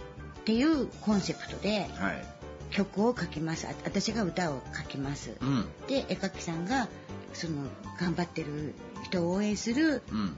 [0.45, 2.25] ていうコンセプトではい。
[2.69, 3.65] 曲を書きます。
[3.67, 5.31] あ私が歌を書きます。
[5.41, 5.65] うん。
[5.87, 6.87] で絵描きさんが
[7.33, 7.63] その
[7.99, 10.35] 頑張ってる人を応援するうん。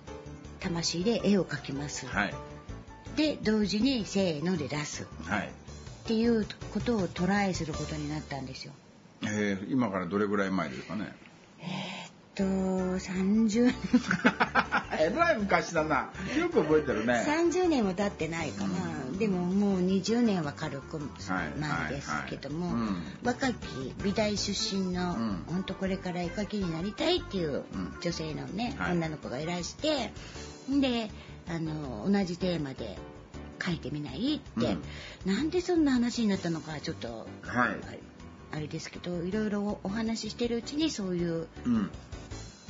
[0.59, 2.33] 魂で絵を描きます、はい
[3.15, 5.07] で同時にせーので出す。
[5.25, 5.47] はい。
[5.47, 5.51] っ
[6.05, 8.73] ていうことをトライすることになったんですよ。
[9.23, 11.13] えー、今からどれぐらい前ですかね？
[11.59, 13.75] えーっと30年。
[15.01, 16.09] えらい昔だな。
[16.37, 17.13] よく覚えてるね。
[17.27, 21.01] 30年は経ってないかな、でももう20年は軽くは
[21.55, 23.03] いなんですけども、はいはいうん。
[23.23, 25.43] 若き美大出身の、うん。
[25.47, 28.91] 本当これから絵描きになりたいっていううん女性のね、はい。
[28.93, 30.11] 女の子がいらして
[30.69, 31.09] で
[31.49, 32.97] あの同じテーマで
[33.57, 34.77] 描いてみないって、
[35.25, 37.77] なんでそんな話になったのかちょっと、はい。
[38.51, 41.89] あれですけどいろいろお話ししてるうちにそういううん。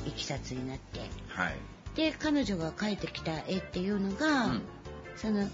[0.06, 1.00] いきさつになって。
[1.28, 1.56] はい。
[1.94, 4.62] で彼女が描いてきた絵っていうのが、うん。
[5.16, 5.46] その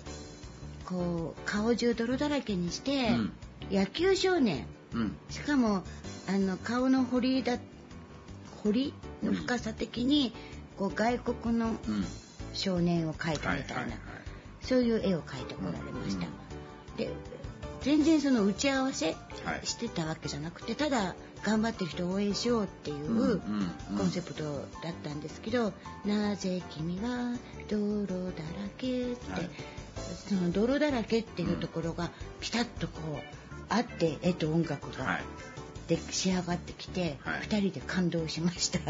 [0.84, 3.32] こう顔中泥だらけにして、うん。
[3.70, 4.66] 野球少年。
[4.94, 5.16] うん。
[5.30, 5.82] しかも
[6.28, 7.58] あの顔の彫りだ
[8.62, 10.32] 彫りの深さ的に
[10.78, 11.74] こう外国のうん
[12.56, 13.98] 少年を描いたはいみたいな、はいはい
[14.62, 17.10] そういう絵を描いてこられました、うんで
[17.82, 19.14] 全然その打ち合わせ
[19.44, 19.66] はい。
[19.66, 21.14] してたわけじゃなくてただ
[21.44, 23.40] 頑張ってる人を応援しようっていう
[23.96, 24.42] コンセプト
[24.82, 25.72] だったんですけど
[26.04, 27.36] 「なぜ君は
[27.68, 29.50] 泥だらけ」って、はい。
[30.28, 33.36] その泥だらけっていうところがピタッとこう
[33.68, 35.20] あって絵と音楽が、
[35.88, 37.40] はいで仕上がってきて、はい。
[37.42, 38.80] 二人で感動しました。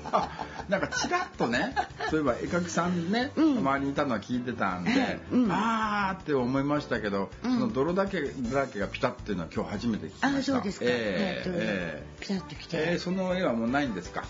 [0.70, 1.74] なんかちらっとね
[2.08, 3.58] そういえば絵描きさんね、うん。
[3.58, 5.52] 周りにいたのは聞いてたんで、はいうん。
[5.52, 7.54] あーって思いましたけど、うん。
[7.58, 10.42] その泥だけだらけがピタッっていうのは今日初めて聞きまあした。
[10.54, 14.24] そうですか、ええっとえピタッときて、えええその絵はもうないんですか？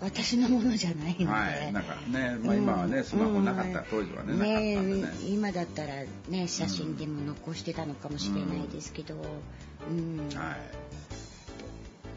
[0.00, 1.72] 私のものじゃないので、はい。
[1.72, 5.12] なんかね、まあ、今はね、スマホなかった当時はねなかったんでね。
[5.28, 5.92] 今だったら
[6.28, 9.14] ね写真でも残してたのかもしれないですけど、
[9.88, 10.18] うん。
[10.34, 10.60] はい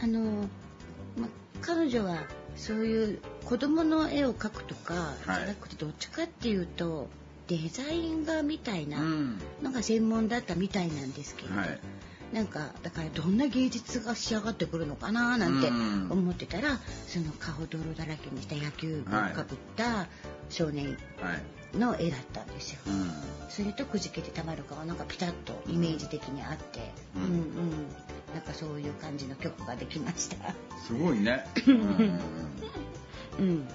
[0.02, 0.48] あの、
[1.18, 1.28] ま、
[1.62, 2.24] 彼女は
[2.56, 7.08] そういう子供の絵を描くとかじゃなくてどっちかっていうと
[7.48, 9.40] デザイン画みたいなうん。
[9.62, 11.80] のが専門だったみたいなんですけど、はい。
[12.34, 16.08] なんかだからどんな芸術が仕上がってくるのかななんてうん。
[16.12, 20.08] 思ってたらその顔泥だらけにした野球部をかぶった
[20.50, 21.34] 少年は
[21.74, 21.78] い。
[21.78, 22.80] の絵だったんですよ。
[22.88, 23.12] うん。
[23.50, 26.80] それとくじけてたまるかはなんかピタッとイメージ的にあって、
[27.16, 27.46] ううんん、うん
[28.36, 30.54] なんかそういう感じの曲ができました。
[30.86, 32.20] すごいね、うん。
[33.40, 33.68] うん、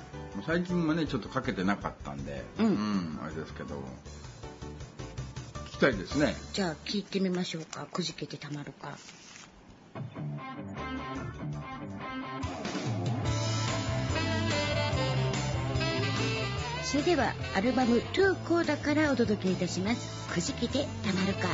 [0.47, 3.19] 最近もねちょっとかけてなかったんで、うん。
[3.25, 3.83] あれですけど。
[5.65, 6.37] 聞きたいですね。
[6.53, 7.87] じゃあ聞いてみましょうか。
[7.91, 8.99] くじけてたまるか。
[16.83, 21.49] それではアルバム「トゥーコーダ」からお届けいたします「くじけてたまるか」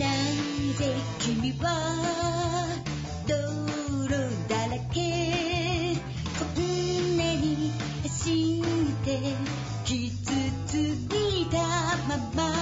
[0.00, 0.08] 何
[1.18, 1.68] 君は
[3.28, 3.34] 道
[4.08, 5.94] 路だらけ
[6.38, 7.70] こんなに
[8.04, 9.20] 走って
[9.84, 10.08] 傷
[10.66, 10.74] つ
[11.12, 11.58] いた
[12.08, 12.54] まま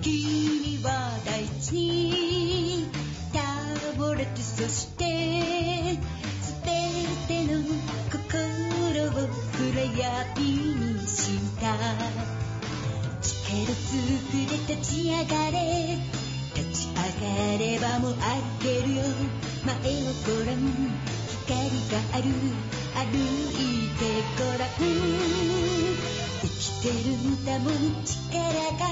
[0.00, 2.86] 君は大地に
[3.34, 5.04] 倒れてそして
[6.64, 7.60] 全ての
[8.10, 11.76] 心を暗闇にした。
[13.20, 13.98] 力ず
[14.30, 16.17] くで立ち上がれ
[17.18, 18.22] 立ち上がればもう歩
[18.62, 18.94] ける。
[18.94, 19.02] よ
[19.66, 20.54] 前をご覧
[21.46, 21.58] 光
[21.90, 22.22] がある。
[22.94, 24.02] 歩いて
[24.38, 24.68] ごらん。
[26.40, 27.74] 生きてるんだもん。
[28.04, 28.14] 力
[28.78, 28.86] が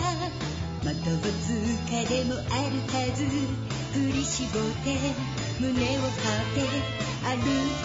[0.84, 1.54] まとわず
[1.86, 3.18] かでもあるはず。
[3.92, 4.86] 振り絞って
[5.60, 6.58] 胸を張って
[7.22, 7.32] 歩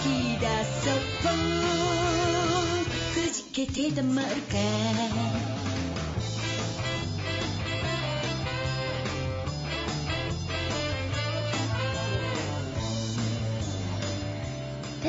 [0.01, 0.04] き
[0.39, 0.45] 出
[0.82, 0.89] そ
[1.21, 1.34] う。
[3.13, 5.70] くじけてたまるか。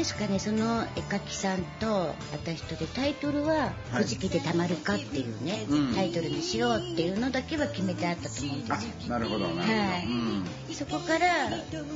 [0.03, 5.95] 確かねその絵描きさんと私とでタイトルは「はいくじけてたまるか」っていうね、うん。
[5.95, 8.83] タイトルにしようっていうのだけは決めてあったと思うんですあよ。
[9.09, 10.07] なるほどなるほど、はい。
[10.07, 11.51] うんそこから、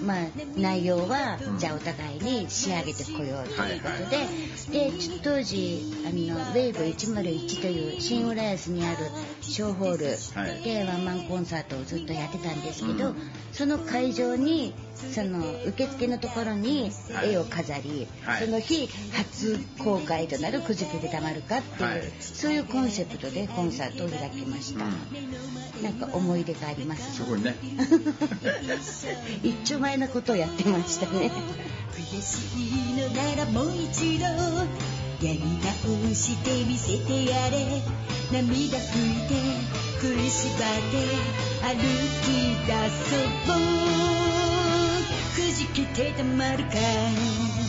[0.05, 8.97] まあ、内容は、うんじゃあお互いに仕上げてこようということで、はいはでちょ当時あのウェーブ101という新浦安にある
[9.41, 10.07] 小ホール
[10.39, 10.63] はい。
[10.63, 13.17] でワンマンコンサートをずっとやってたんですけど、うん。
[13.53, 14.75] その会場に
[15.13, 17.33] その受付のところにはい。
[17.33, 18.45] 絵を飾り、はい。
[18.45, 22.03] その日初公開となる「くじけてたまるか」っていう、はい。
[22.21, 24.85] そういうコンセプトでコンサートを開きました、
[25.83, 27.17] なんか思い出があります。
[27.17, 27.55] すごいね
[29.43, 31.31] 一丁前なことをやってましたね。
[31.93, 37.83] 悔しいのならもう一度やり直してみせてやれ。
[38.33, 39.35] 涙拭いて
[40.01, 40.99] 苦しばって
[41.63, 41.79] 歩
[42.23, 42.27] き
[42.67, 43.57] 出そう
[45.35, 47.66] くじけてたまるか。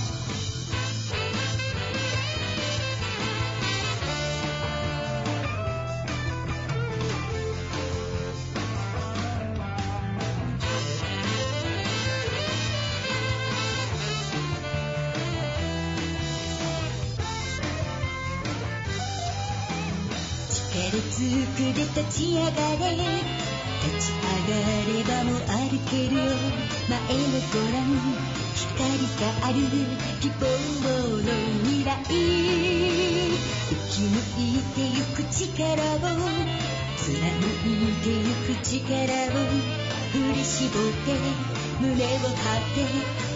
[21.27, 22.95] くで立ち上がれ。
[23.83, 26.21] 立ち上がればもう歩けるよ。
[26.89, 27.77] 前をご覧
[28.55, 29.55] 光がある。
[30.21, 30.95] 希望の
[31.63, 32.11] 未来生
[33.89, 35.43] き抜いてゆく力
[35.95, 36.15] を。
[36.97, 38.23] 貫いてゆ
[38.55, 38.75] く力
[39.33, 39.39] を。
[40.07, 40.71] 振り絞っ
[41.05, 41.11] て
[41.81, 42.31] 胸を張っ
[42.73, 42.79] て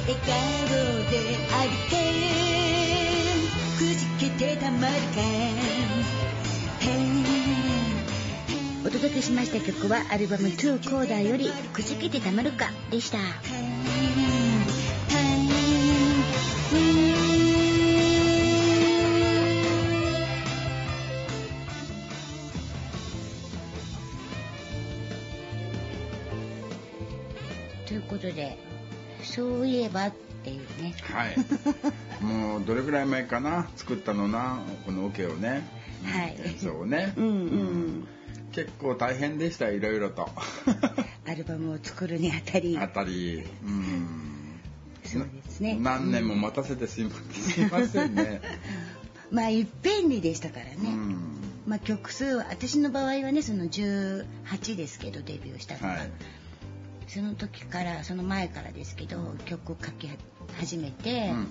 [0.07, 0.31] 笑顔
[1.11, 1.13] で
[1.51, 1.91] 歩け
[3.77, 4.93] くじけてたまる。
[4.93, 5.27] か
[6.83, 7.30] お
[8.91, 13.17] 届けしました曲はアルバム「2コーダー」より「くじけてたまるか」でした。
[27.87, 28.57] ということで
[29.23, 30.93] そういえばっていうね。
[31.01, 31.35] はい。
[32.23, 33.69] もうどれぐらい前かな？
[33.75, 34.59] 作ったのな？
[34.85, 35.63] このオケをね、
[36.05, 36.37] はい。
[36.45, 38.07] 演奏をね、うんうん
[38.51, 40.29] 結構大変でしたいろいろと。
[41.27, 42.77] アルバムを作るにあたり。
[42.77, 43.43] あたり。
[43.63, 44.31] うん
[45.03, 45.77] そうですね。
[45.79, 48.41] 何年も待たせてすいませんね。
[49.31, 51.17] まあいっぺんにでしたからね、うん。
[51.65, 56.11] まあ、曲数は私の場合はねその18ですけどデビューしたのが、はい。
[57.07, 60.09] その時からその前からですけど曲を書き
[60.57, 61.47] 始めて、うん。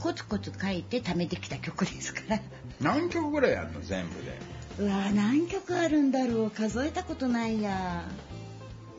[0.00, 2.40] コツコツ書いて貯めてきた曲ですから。
[2.80, 4.38] 何曲ぐらいやるの全部で？
[4.78, 8.04] うわー何曲あるんだろう数えたことないや。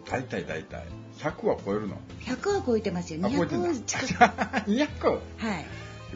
[0.09, 0.85] 大体大体。
[1.17, 1.97] 100は超えるの。
[2.21, 3.19] 100は超えてますよ。
[3.23, 3.69] あ超えてんだ。
[3.69, 4.13] 200近く
[4.69, 5.17] 200は
[5.59, 5.65] い。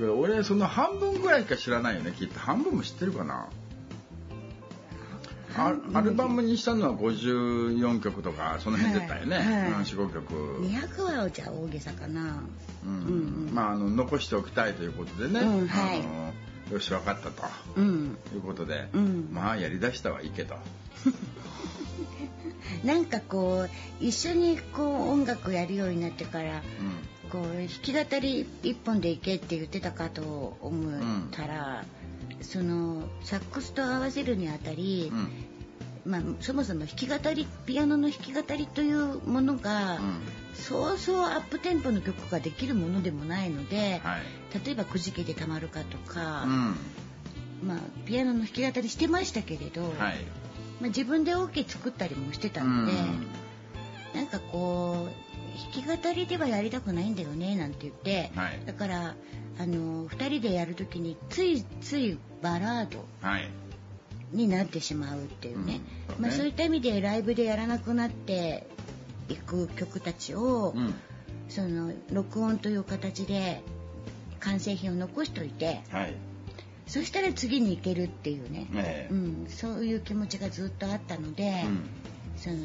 [0.02, 2.40] 俺その半分ぐらいしか知らないよねきっと。
[2.40, 3.50] 半分も知ってるかな？
[5.58, 9.72] アアルバムにしたのは54曲とかその辺だったよね、はいはい。
[9.72, 12.44] うん45曲、200はじゃあ大げさかな。
[12.86, 12.92] うん。
[12.92, 13.54] うんうん。
[13.54, 16.00] まああの残しておきたいということでね、うんはい。
[16.00, 16.34] あの
[16.72, 17.44] よし分かったと。
[17.76, 18.18] うん。
[18.34, 19.30] いうことで、うん。
[19.32, 20.58] まあやりだしたはいいけど。
[22.84, 26.62] なんかこう一緒にこう音楽やるようになってからう
[27.32, 30.94] こう弾き語り一本でいけって言ってたかと思っ
[31.32, 31.84] たら、
[32.42, 35.30] そのサックスと合わせるにあたりん、うん。
[36.06, 40.20] まあ、そもそも弾き語りピアノの弾き語りというものが、うん
[40.70, 44.66] そうそうアップテンポの曲ができるものでもないので、はい。
[44.66, 46.76] 例えば「くじけてたまるか」とか、うん。
[47.68, 49.92] まあ、ピアノの弾き語りしてましたけれど、はい。
[50.80, 52.94] まあ、自分でオ、ケ作ったりもしてたので、
[54.14, 58.62] なんかこう弾き語りではやりたくないんだよねなんて言って、はい。
[58.66, 59.16] だから
[59.60, 63.50] あの2人でやる時についついバラードはい。
[64.32, 66.16] になってしまうっていうね,、うん。
[66.16, 66.28] そうね。
[66.28, 68.68] まあ、そういった意味でライブでやらなくなって
[69.30, 70.94] いく曲たちを、うん。
[71.48, 73.64] その録音という形で
[74.40, 76.14] 完成品を残しといてはい。
[76.86, 79.14] そしたら次に行けるっていうね、ええ。
[79.14, 81.90] うん、そういう気持ちがずっとあったので、うん。
[82.36, 82.56] その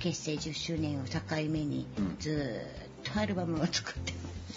[0.00, 2.16] 結成10周年を境目にうん。
[2.18, 4.12] ずーっとアルバムを作って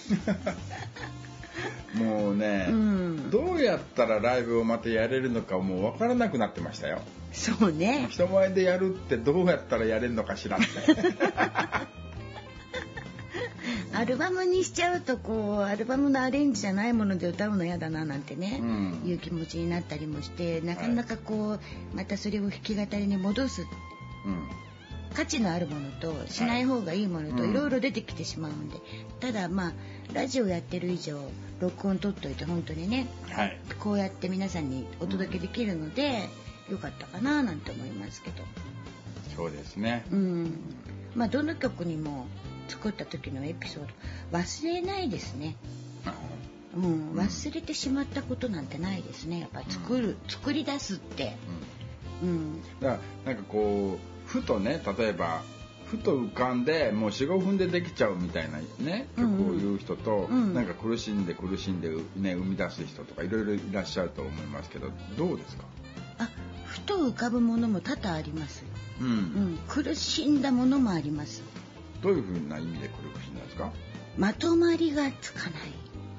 [1.95, 3.29] もうね、うん。
[3.31, 7.01] どうやったらライブをまたやれるのかもう分からなくなってましたよ。
[7.31, 8.07] そうね。
[8.09, 10.65] 人前でやるってどうやったらやれるのかしらって
[13.93, 19.01] アルバムにしちゃうとこうアルバムのアレンジじゃないもので歌うの嫌だななんてね、うん。
[19.05, 21.59] いう気持ちになったりもしてなかなかこう
[21.95, 23.65] またそれを弾き語りに戻す
[24.25, 24.64] うん
[25.15, 28.77] 価値のあるものとしない方がいいものとうんいろいろ出てきてしまうんで、
[29.19, 29.73] ただまあ
[30.13, 31.19] ラジオやってる以上
[31.59, 33.57] 録音取っといて本当にねはい。
[33.79, 36.29] こうやって皆さんにお届けできるので、
[36.69, 38.43] よかったかななんて思いますけど。
[39.35, 40.05] そうですね。
[40.11, 40.59] うん。
[41.15, 42.27] まあどの曲にも
[42.67, 43.83] 作った時のエピソー
[44.31, 45.55] ド忘れないですね。
[46.75, 49.39] うん、忘れてしまったことなんてないですね。
[49.39, 51.37] やっぱ作る、作り出すって。
[52.21, 52.29] うん。
[52.29, 52.61] うん。
[52.81, 55.41] だからなんかこうふとね例えば
[55.85, 65.63] ふと浮かんでもう45分でできちゃうみたいなねうんうん曲を言う人と、うんなんか苦しんで苦しんで、ね、生み出す人とかいろいろいらっしゃると思いますけどどうですか？
[66.17, 66.29] あ
[66.65, 68.59] ふと浮かぶものも多々あります。
[68.61, 68.65] よ、
[69.01, 71.43] うん、うん、苦しんだものもあります。
[72.01, 73.71] どういうふうな意味で苦しんだんですか？
[74.17, 75.51] まとまりがつかない。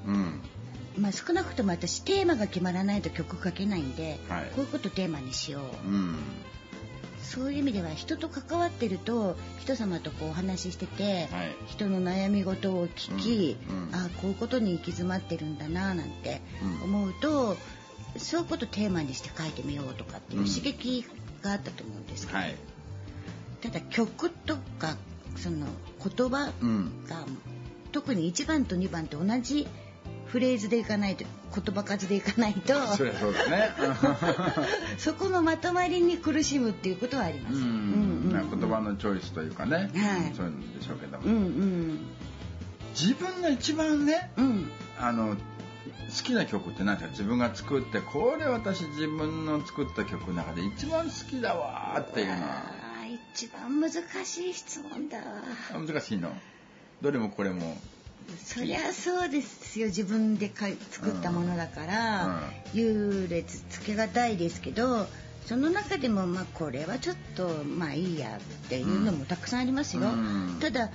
[0.07, 0.41] うん。
[0.99, 4.45] まあ少なくとも私テーマが決まらないと曲書けないんで、はい。
[4.55, 5.89] こういうことテーマにしよう。
[5.89, 6.17] うん
[7.27, 11.57] そういう意味では人と関わってると人様とこうお話ししてて、はい。
[11.67, 13.95] 人の悩み事を聞き、うんうん。
[13.95, 16.95] あこういうことに行き詰まってるんだななんてうん。
[16.97, 17.57] 思うと、
[18.17, 20.47] そういうことテーマにして書いてみようとかっていううん。
[20.47, 21.05] 刺激
[21.43, 22.55] があったと思うんですけど、はい。
[23.61, 24.97] ただ曲とか
[25.37, 25.67] その
[26.05, 27.05] 言葉うん。
[27.09, 27.25] が
[27.93, 29.67] 特に1番と2番と同じ
[30.27, 31.25] フレーズでいかないと
[31.55, 32.75] 言葉数でいかないと。
[32.97, 33.71] そりゃそうだね。
[34.99, 37.57] そこのまとまりに苦しむっていうことはあります。
[37.57, 37.65] うん、う
[38.29, 38.49] んなん。
[38.49, 39.91] か言葉のチョイスというかね、はい。
[40.37, 41.99] そういうんでしょうけども、うんうん。
[42.99, 44.71] 自分が一番ねうん。
[45.01, 52.63] あの好きな曲って何ですか自分が作ってこれ私自分の作った曲の中で一番好きだわーっていうのは。
[53.35, 55.25] 一番難しい質問だわ。
[55.75, 56.33] あ難しいの？
[57.03, 57.77] どれもこれも
[58.45, 59.87] そりゃそうですよ。
[59.87, 62.41] 自分でかい作ったものだから、
[62.73, 65.07] 優劣つけがたいですけど
[65.47, 70.59] その中でもまあこれはちょっとまあいいやっていうのもたくさんありますよ、うん。
[70.61, 70.91] ただ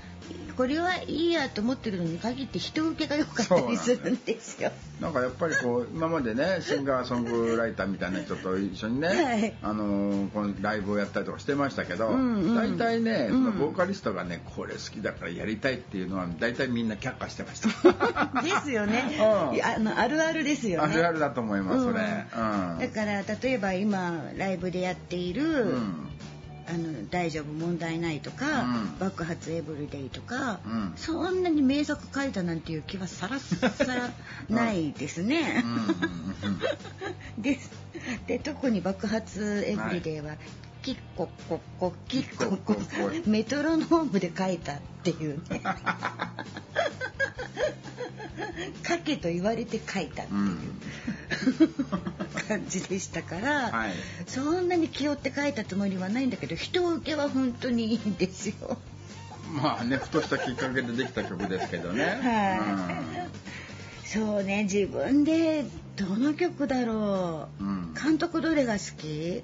[0.55, 4.71] これはいいやと思ってるのに限って人受けが良かったりするんですよ。
[4.99, 17.69] なんかやっぱりこう今までねシンガーソングライターみたいな人と一緒にね、はいあのこのライブをやったりとかしてましたけど、うんうん大体ねそうんのボーカリストがねこれ好きだからやりたいっていうのは大体みんな却下してました。
[18.43, 19.17] ですよね。
[19.19, 20.93] あのあるあるですよね。
[20.93, 21.99] あるあるだと思いますそれ。
[21.99, 26.07] うんだから例えば今ライブでやっている、うん
[26.72, 28.97] あの大丈夫問題ないとか、うん。
[28.97, 30.93] 爆発エブリデイとか、うん。
[30.95, 34.09] そんなに名作書いたなんていう気はさらさら
[34.47, 35.63] ないですね。
[35.65, 35.74] うん。
[35.74, 35.80] うん。
[35.80, 36.61] うん。
[37.41, 37.72] です。
[38.26, 40.38] で特に爆発エブリデイは、
[40.82, 45.61] キッコッコッコキッコッコッコメトロノームで書いたっていうね
[48.88, 50.77] 書けと言われて書いたっていううん
[52.47, 53.91] 感じでしたから、はい
[54.27, 58.77] そんなに気負って書いたつもりはないんだけど人受けは本当にいいんですよ。
[59.53, 62.03] まあねふとしたきっかけでできた曲ですけどね。
[62.03, 63.23] は
[64.05, 65.65] いそうね自分で
[65.95, 69.43] どの曲だろう、うん監督どれが好き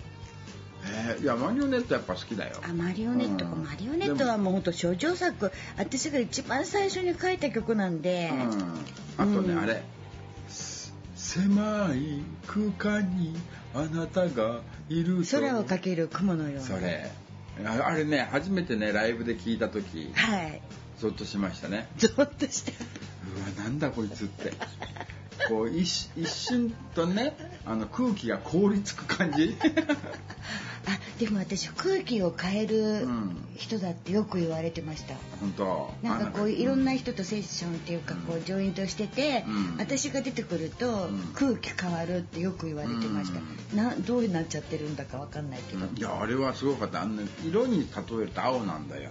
[0.89, 2.57] えーいやマリオネットやっぱ好きだよ。
[2.63, 3.63] あマリオネットか、うん。
[3.63, 4.51] マリオネットはも。
[4.51, 5.51] うほんと象徴作。
[5.77, 8.41] 私が一番最初に書いた曲なんで、うん。
[9.17, 9.59] あとね、うん。
[9.59, 9.83] あれ。
[10.49, 13.35] す狭い空間に
[13.73, 15.38] あなたがいると。
[15.38, 16.61] 空をかける雲のような。
[16.61, 17.11] それ。
[17.65, 20.11] ああれね初めてねライブで聞いた時。
[20.13, 20.61] はい。
[20.99, 21.88] ゾッとしましたね。
[21.97, 22.71] ゾッとした。
[22.71, 24.53] うわなんだこいつって
[25.47, 27.35] こう一一瞬とね
[27.65, 29.55] あの空気が凍りつく感じ。
[30.89, 33.43] あでも私空気を変えるうん。
[33.57, 35.93] 人だってよく言われてました、本当。
[36.01, 39.77] なんかこういろんなな人とセッションっていうかこうジョイントしてて、うん。
[39.77, 41.19] 私が出てくるとうん。
[41.33, 43.41] 空気変わるってよく言われてました、
[43.73, 47.01] うなどうなっちゃってるんだかわかんないけど、いやあれはすごかった。
[47.01, 47.85] あの色に例
[48.15, 49.09] えると青なんだよ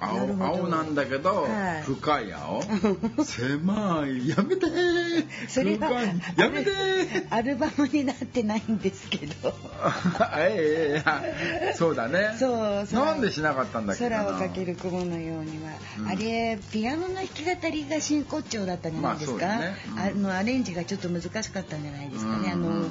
[0.00, 1.82] 青青なんだけど、はい。
[1.82, 2.62] 深い青。
[3.24, 4.28] 狭い。
[4.28, 4.66] やめて。
[4.66, 6.02] ーそれは
[6.36, 6.70] やめて。
[6.70, 9.54] ーアルバムになってないんですけど。
[10.36, 11.74] ええええ。
[11.74, 12.34] そうだね。
[12.38, 15.70] そう空なんでしなかったんだっけ空をかける雲のようには、
[16.00, 16.08] うん。
[16.08, 19.76] あれピアノの弾き語りが真骨頂だったんじゃないですか、まあね。
[19.92, 19.98] うん。
[20.00, 22.86] あのアレンジがちょっと難しかったんじゃないですかね、あの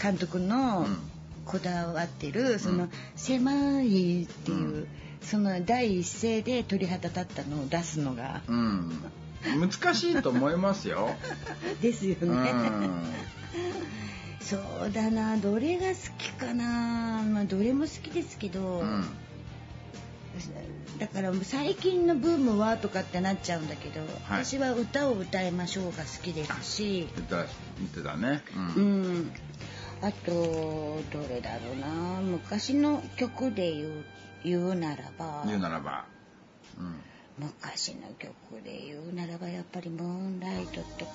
[0.00, 0.98] 監督のうん。
[1.44, 2.90] こだわってるそのうん。
[3.16, 4.88] 狭いっていう、うん
[5.22, 8.90] その第一声で鳥肌立ったのを出すのがうん
[9.60, 11.10] 難しいと思いますよ。
[11.82, 13.04] ですようね、ん。
[14.40, 19.04] そうだなどれが好きかなまあどれも好きですけど、うん。
[20.98, 24.06] だから最近のブームはとかってなっちゃうんだけど、は
[24.40, 27.24] い私は歌を歌いましょうが好きですし、言
[27.86, 28.42] ってたね。
[28.76, 29.22] ううん。
[29.22, 29.32] ん、
[30.00, 34.04] あとどれだろうな昔の曲で言う
[34.44, 36.04] 言うならば言うならば。
[36.78, 37.00] うん。
[37.38, 41.12] 昔の曲で言うならばやっぱり「ムーンライト」とか。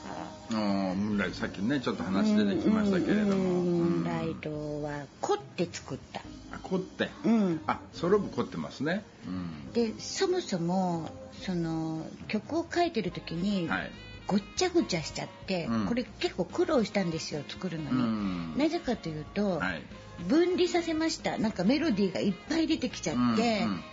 [0.51, 3.36] あームーンライトさっきねちょっと話出てきましたけれども。
[3.36, 4.49] ムーンうんライト
[4.82, 6.21] は凝って作った。
[6.51, 7.09] あ凝って。
[7.23, 9.03] うん、あソロ部凝ってますね。
[9.28, 9.71] うん。
[9.73, 13.91] でそもそもその曲を書いてる時に、はい。
[14.28, 15.86] ごっちゃごちゃしちゃって、うん。
[15.88, 18.57] これ結構苦労したんですよ作るのうに、ん。
[18.57, 19.82] なぜかというと、はい。
[20.28, 21.38] 分離させました。
[21.38, 23.84] なんかメロディーがいっぱい出てきちゃって、うんうん。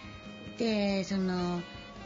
[0.59, 1.61] でその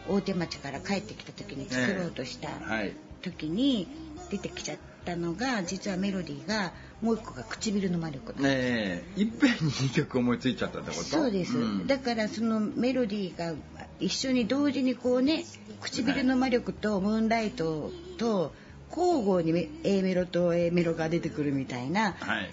[0.08, 2.92] 大手町から帰ってきた時に作ろうとしたはい。
[3.22, 3.86] 時に
[4.30, 9.04] 出てきちゃったのが実はメロディーがもう一個が唇の魔力ねえ。
[9.16, 11.02] いっぺんに2曲思いついちゃったってこと？
[11.02, 11.86] そうです、ん。
[11.86, 13.54] だからそのメロディーが
[14.00, 15.44] 一緒に同時にこうね
[15.80, 18.52] 唇の魔力とムーンライトと
[18.90, 22.50] 交互にメ A メロと A メロが出てくるみたいなはい。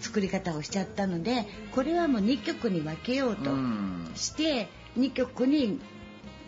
[0.00, 4.10] 作り方をしちゃったのでこれはもう2曲に分けようとうん。
[4.14, 5.80] して2曲に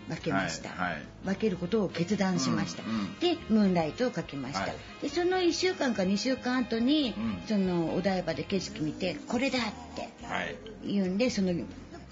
[0.09, 1.03] 分けました、はいはい。
[1.25, 3.19] 分けることを決断しました、うんうん。
[3.19, 4.73] でムーンライトを書きました、はい。
[5.03, 7.39] でその1週間か2週間後に、うん。
[7.49, 9.63] そのお台場で景色見てこれだっ
[9.97, 10.57] てはい。
[10.85, 11.53] 言うんでその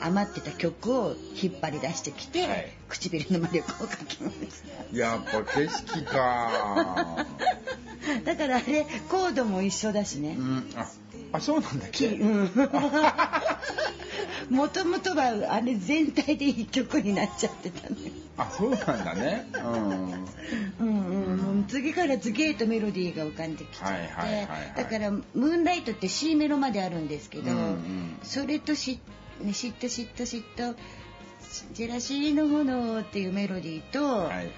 [0.00, 4.36] 余ってた曲を引っ張り出してきて、はい唇の魔力を書きまし
[4.92, 7.26] やっぱ景色か。
[8.24, 10.72] た だからあれコードも一緒だしねう、ん。
[10.76, 10.86] あ、
[11.32, 12.10] あそうなんだっけ？
[12.10, 12.50] きうん
[14.50, 19.48] もともとはあれ全体で一曲になっちゃってたのよあ、そうなんだね。
[19.54, 20.12] うん。
[20.80, 29.00] うんうん、次から次へとメロディーが浮かんできちゃって、はいはいはいはいだからムーンライトって C メロまであるんですけど、うんうんそれとし、
[29.40, 30.74] ね、嫉妬嫉妬嫉妬
[31.72, 34.50] ジェラシーの炎っていうメロディーと、はい。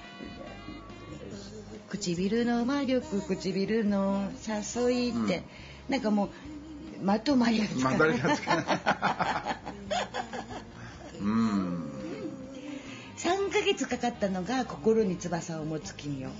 [1.89, 5.43] 唇の魔力唇の誘いって、
[5.89, 8.67] なんかもうまとまりがつかないまとまりがつかない
[11.23, 11.93] うん。
[13.17, 16.31] 3ヶ月かかったのが心に翼を持つ君よ。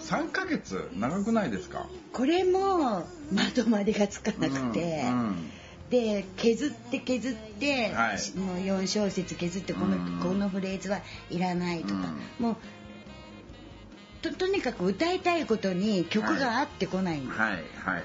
[0.00, 0.88] 3ヶ月？
[0.96, 1.86] 長くないですか？
[2.12, 5.50] これもまとまりがつかなくて、うん
[5.90, 8.38] で削って削って、はい。
[8.38, 10.20] もう4小節削ってこの,、うん。
[10.20, 11.94] このフレーズはいらないとか、
[12.38, 12.44] うん。
[12.44, 12.56] もう
[14.20, 17.20] ととにかく歌いたいことに曲が合ってこない。
[17.20, 17.64] んです、はいはいはい
[17.94, 18.00] は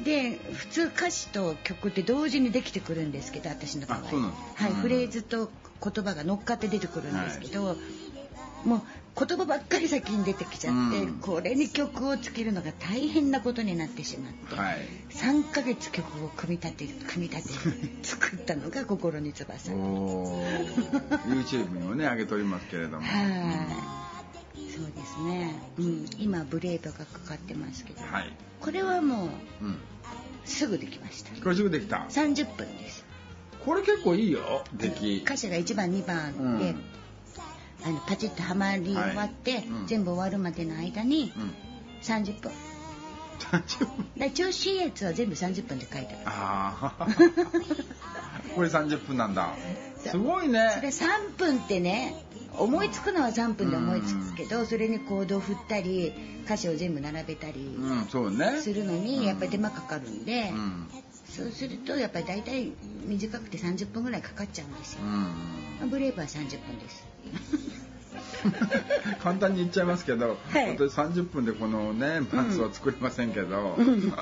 [0.00, 0.04] い。
[0.04, 3.98] で普通歌詞と曲って同時にできてくるんですけど私の場合。
[4.02, 5.50] はい、うんフレーズと
[5.82, 7.76] 言葉が乗っかって出てくるんですけど、
[8.64, 8.82] もう
[9.16, 14.78] 言葉ばっかり先に出てきちゃって、うんこれに曲をつけるのが大変なことになってしまって、はい。
[15.10, 17.54] 3ヶ月曲を組み立て組み立て
[18.02, 23.06] 作ったのが心に翼 YouTube にもね上げておりますけれども。
[24.54, 28.32] そうですね、うん、今ブレードがかかってますけど、はい。
[28.60, 29.28] これはもう
[29.64, 29.78] うん。
[30.44, 32.06] すぐできましたこれすぐできた。
[32.10, 33.04] 30分です
[33.64, 34.64] これ結構いいよ。
[34.74, 35.22] 出来。
[35.24, 36.82] 歌詞が1番2番で、うん
[37.86, 41.54] あのパチッとはまり終わって、はいうん全部終わるまでの間にうん。
[42.02, 42.52] 30分
[43.38, 44.06] 30分。
[44.16, 47.08] で調子いいやつは全部30分で書いてあるああ。
[48.54, 49.54] これ30分なんだ。
[49.98, 50.80] すごいそれね。
[50.82, 52.24] 3分ってね
[52.56, 56.12] 思いつくのは3分で思いつくけどそれにコードを振ったり
[56.44, 57.76] 歌詞を全部並べたり。
[58.60, 60.88] するのにやっぱり手間かかるんで、うん。
[61.34, 62.72] そうするとやっぱり大体
[63.06, 65.00] 短くて30分ぐらいかかっちゃうんですよ。
[65.82, 65.90] うん。
[65.90, 67.04] ブレイブは30分です。
[69.20, 70.66] 簡単に言っちゃいますけど、はい。
[70.66, 74.12] 本当に30分でこのねパンツは作れませんけど、うん。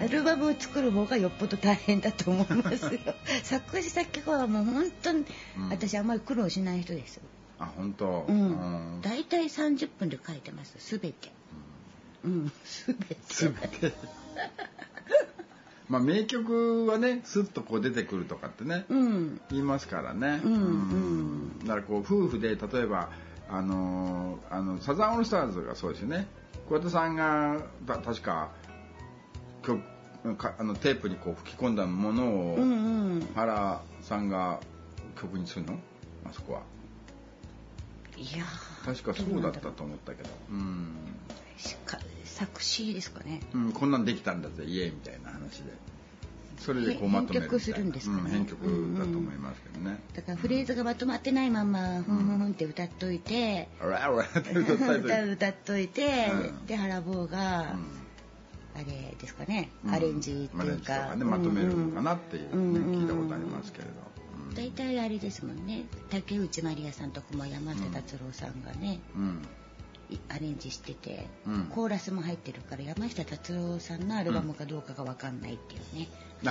[0.00, 3.00] アルバムを作る方がよっぽど大変だと思いますよ。
[3.42, 5.24] 作詞作曲はもう本当に、
[5.58, 5.68] うん。
[5.70, 7.20] 私あんまり苦労しない人です。
[7.58, 8.36] あ本当、うん。
[8.36, 9.00] うん。
[9.02, 11.32] 大体30分で書いてますすべて。
[12.24, 12.52] うん。
[12.64, 13.16] すべて。
[13.28, 13.92] 全て
[15.88, 19.40] まあ名曲はねスッとこう出てくるとかってね、うん。
[19.50, 21.58] 言いますからね、うんうん。
[21.60, 23.10] だからこう夫婦で例えば
[23.48, 26.26] あのーあのサザンオールスターズがそうですよね。
[26.68, 28.50] 桑田さんがた確か
[29.62, 29.82] 曲
[30.36, 33.28] かあのテープにこう吹き込んだものを、うんうん。
[33.34, 34.60] 原さんが
[35.20, 35.78] 曲にするの？
[36.24, 36.62] あそこは。
[38.16, 38.86] いやー。
[38.86, 40.30] 確かそうだったと思ったけど。
[40.50, 40.94] うん、
[41.58, 41.98] しか
[42.34, 43.40] 作詞ですかね。
[43.54, 45.72] うん、こんなんできたんだぜイエーイみたいな話で。
[46.58, 48.22] それでこうまとめるするんですかね。
[48.22, 48.60] うん、編曲
[48.98, 56.66] だと思いますけどね、だからフレーズがまとまってないままふんふんふんって歌っといて、あらあらって歌っとか歌歌っといて、うん。
[56.66, 58.04] で原坊が、うん。
[58.76, 59.94] あれですかね、うん。
[59.94, 62.74] アレンジっていうか,、かねまとめるのかなっていうね、うん。
[62.74, 62.84] うん。
[63.02, 63.90] 聞いたことありますけれど、
[64.48, 64.54] うん。
[64.54, 65.84] 大体あれですもんね。
[66.10, 69.24] 竹内まりやさんとかも山下達郎さんがね、うん。
[69.32, 69.36] い
[70.28, 71.64] アレンジしてて、うん。
[71.66, 76.08] コーラスも入ってるから山下達郎さんのアルバムかどうかが分かんないっていうね、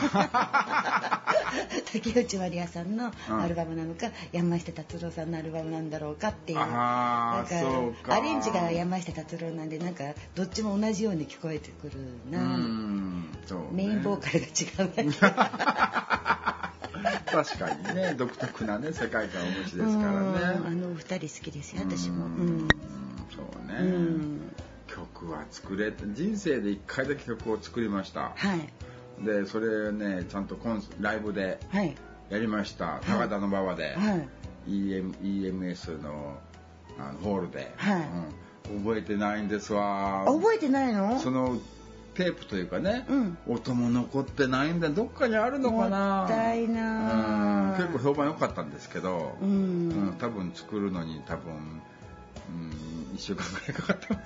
[1.92, 6.60] 竹内まりやさんのアルバムなのか、山下達郎さんのアルバムなんだろうかっていう。
[6.60, 6.70] なん
[7.48, 8.16] かそうか。
[8.16, 10.04] アレンジが山下達郎なんでなんか
[10.36, 12.64] どっちも同じように聞こえてくるうな、ね。
[13.72, 14.52] メインボーカルが違
[14.88, 16.24] うだけ。
[17.34, 22.26] 確かにね独特なね世界観をお持ちですからうんあねのお二人好きですよ私も。
[22.26, 22.68] ううんん、
[23.36, 24.42] そうね、うん。
[24.88, 28.32] 曲は作れて人生で一回だけ曲を作りました。
[28.36, 29.24] はい。
[29.26, 31.96] でそれねちゃんとコンスライブではい。
[32.30, 33.00] やりました。
[33.06, 34.28] 高田の馬場で、はい。
[34.68, 36.38] EM EMS の
[36.98, 38.08] あのホールで、はい。
[38.72, 38.84] うん。
[38.84, 40.24] 覚えてないんですわ。
[40.24, 41.20] あ覚えてないの？
[41.20, 41.60] その
[42.14, 43.38] テープというかね、うん。
[43.48, 44.90] 音も残ってないんだ。
[44.90, 46.20] どっかにあるのかな。
[46.20, 47.84] もったいなうん。
[47.84, 49.50] 結構評判良かったんですけど、うん。
[49.50, 49.54] う
[50.12, 50.16] ん。
[50.20, 51.82] 多分作るのに多分、
[52.50, 54.20] うん、1週間ぐらいかかった。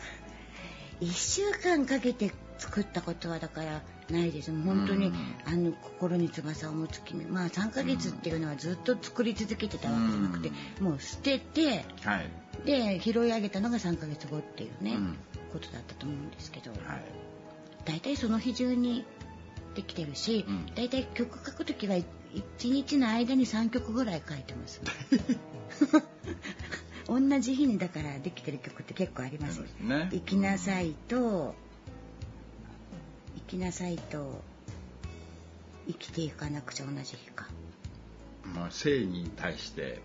[1.02, 4.52] 1週間かけて作ったことはだからないです。
[4.52, 5.16] 本当に、うん。
[5.46, 7.26] あの心に翼を持つ君。
[7.26, 10.52] まあ3ヶ月っていうのはずっと作り続けてたわけじゃなくて、
[10.82, 12.30] もう捨ててはい。
[12.66, 15.18] で拾い上げたのが3ヶ月後っていうね、うん。
[15.54, 16.82] ことだったと思うんですけど、はい。
[17.86, 19.06] 大体その日中に
[19.76, 20.66] できてるし、うん。
[20.74, 22.04] 大体曲書く時は1
[22.72, 24.82] 日の間に3曲ぐらい書いてます
[27.08, 30.10] 同じ日にだからできてる曲って結構ありますよね。
[30.12, 31.54] 行きなさいと行
[33.48, 34.42] きなさいと
[35.88, 37.48] 生きていかなくちゃ同じ日か。
[38.54, 40.02] まあ性に対して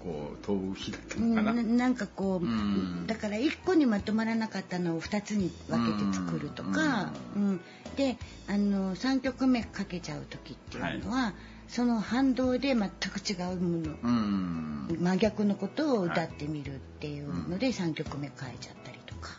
[0.00, 3.06] こう問う日だったうんのかな、ななんかこう、うん。
[3.06, 7.60] だから1個にまとまらなかったのを2つに分けて作るとか、うん。
[7.96, 8.16] で
[8.48, 11.34] あの3曲目かけちゃう時っていうのは、
[11.68, 14.98] その反動で全く違うもの、うん。
[15.00, 19.38] 真逆のことを歌ってみるっていうので3曲目変えちゃったりとか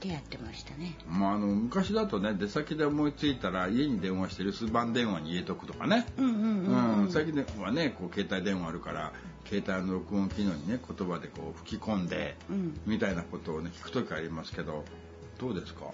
[0.00, 0.96] でやってましたね。
[1.08, 6.06] まあ、あの昔だとね出先で思いついたら家に電話して留守番電話に入れとくとかね、
[7.10, 9.12] 最近はねこう携帯電話あるから
[9.46, 12.80] 携帯の録音機能にね言葉でこう吹き込んで、うん。
[12.86, 14.84] みたいなことをね聞く時ありますけど
[15.38, 15.86] どうですか？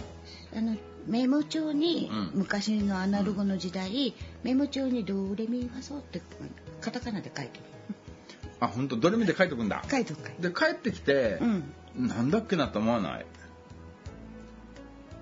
[0.56, 0.76] あの
[1.06, 2.30] メモ帳に、うん。
[2.34, 4.14] 昔のアナログの時代、
[4.44, 6.22] メモ帳にドレミファソって
[6.80, 7.64] カタカナで書いてる。
[8.60, 8.96] あ本当？
[8.96, 9.82] どれ見て書いとくんだ？
[9.90, 10.30] 書いとく。
[10.40, 12.08] で帰ってきてく、うん。
[12.08, 13.26] なんだっけなと思わない？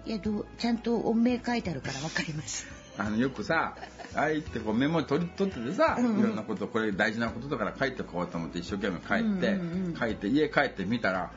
[0.07, 2.67] いやどうちゃんと音名書いてあるからわかります。
[2.99, 3.77] あのよくさ
[4.15, 6.21] ああいってこうメモ取り取っててさ、うんうん。
[6.21, 9.97] いろんなことこれ大事なことだから書いてこうと思って一生懸命書いて、うんうんうん。
[9.97, 11.33] 書いて家帰ってみたら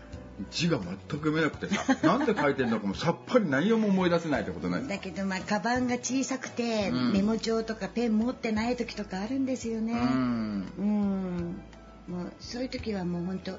[0.49, 7.13] 字が全く読めなくてさ なんで書いてんのかもさっぱり内容も思い出せないってことないだけどまあカバンが小さくて、うん。
[7.13, 9.93] メモ帳とかペン持ってない時とかあるんですよね。
[9.93, 10.73] うん。
[10.77, 11.61] うん。
[12.07, 13.51] もうそういう時はもう本当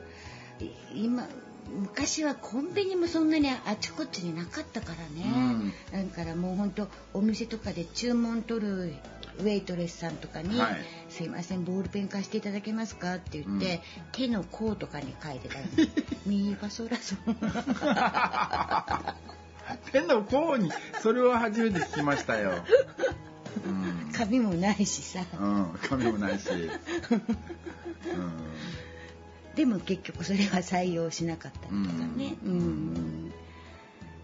[0.62, 1.28] い今
[1.70, 8.94] 昔はコンビニもそんなにあちこちになかったからね、だからもう本当お店とかで注文取る
[9.38, 10.76] ウェイトレスさんとかに「はい
[11.08, 15.60] すいませんボールペン貸していただけますか?」って言って、手の甲とかに書いてたら
[16.26, 17.18] 「ミーファソラソン」
[19.92, 22.64] 天の甲にそれは初めて聞きましたよ。
[23.64, 25.24] うん、紙もないしさ。
[25.38, 26.48] うん、紙もないし。
[26.50, 26.70] うん、
[29.56, 32.36] でも結局それは採用しなかったりとかね。
[32.44, 32.58] ううん
[33.28, 33.32] ん。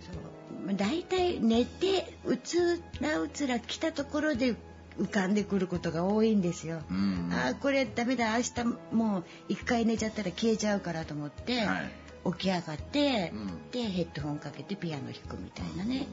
[0.01, 0.75] そう。
[0.75, 4.57] 大体寝てうつらうつら来たところで
[4.99, 6.83] 浮かんでくることが多いんですよ。
[6.91, 11.91] うん、ああこれダメだ明日もう一回寝ちゃったら消えちゃうからと思って、はい。
[12.33, 16.07] 起き上がって、うんでヘッドホンかけてピアノ弾くみたいなね、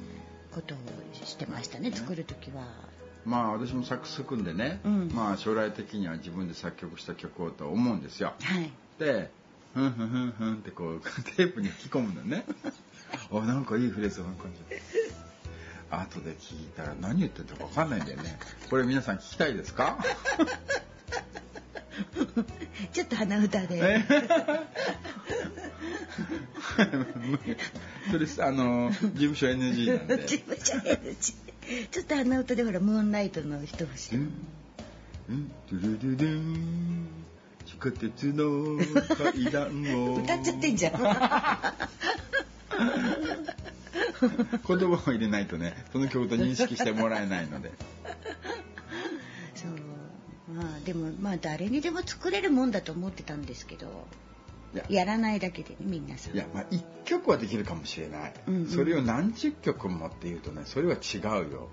[0.54, 0.78] ことを
[1.26, 2.64] してましたね作る時は。
[3.26, 8.34] まあ私もサックス組んでね、うんまあ将来的には自分で作曲した曲をと思うんですよ。
[8.40, 8.72] はい。
[9.00, 9.30] で、
[9.74, 11.02] ふんふんふんふんってこう
[11.36, 12.46] テープに吹き込むのね。
[13.32, 14.78] あ、なんかいいフレーズなんかじ
[15.90, 18.38] 後で聞いたら何言ってるか分かんないんだよね。
[18.70, 19.98] これ皆さん聞きたいですか？
[22.94, 24.06] ちょっと鼻歌で、え？
[28.12, 30.26] それあの事務所 NG なんで。
[30.26, 31.34] 事務所 NG
[31.92, 34.32] ちょっと鼻歌でほらムーンライトの一節うん。
[35.30, 35.52] うん。
[35.72, 37.08] ドゥルドゥドゥン
[37.68, 38.80] 地下鉄の
[39.16, 40.16] 階段を。
[40.16, 40.94] 歌っちゃってんじゃん。
[44.68, 47.72] 言葉を入れないとねその曲と認識してもらえないので。
[49.54, 50.54] そう。
[50.54, 54.08] まあでもまあ誰にでも作れるもんだと思ってたんですけど
[54.90, 55.04] や。
[55.04, 58.68] らないだけでねみんなさいやまあ1曲はできるかもしれない、うんうん。
[58.68, 61.70] それを何十曲もっていうとねそれは違うよ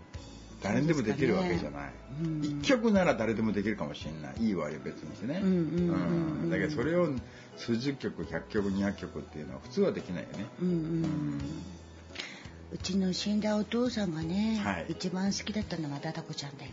[0.65, 1.93] 誰にでもできるわけじゃない、
[2.23, 2.41] うん。
[2.41, 4.47] 1曲なら誰でもできるかもしれない。
[4.47, 7.09] いいわよ別にしてね、うんだけどそれを
[7.57, 10.47] 数十曲100曲200曲っていうのは普通はできないよね。
[10.61, 11.41] うんうん。
[12.73, 14.87] うちの死んだお父さんがね、はい。
[14.89, 16.73] 一番好きだったのはダダコちゃんだよ。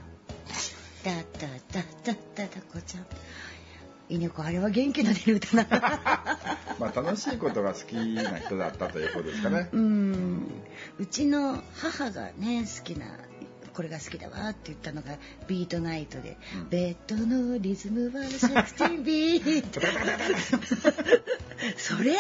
[1.04, 3.06] ダダダダダダコちゃん
[4.10, 5.68] 稲子あれは元気の出る歌な
[6.80, 10.48] まあ楽しいことが好きな人だったということですかね、うん
[11.00, 13.06] うちの母がね好きな
[13.74, 15.18] これが好きだわって言ったのが
[15.48, 16.70] ビートナイトで、うん。
[16.70, 19.62] ベッドのリズムはセクシービー。
[19.62, 19.82] ト
[21.78, 22.16] それ？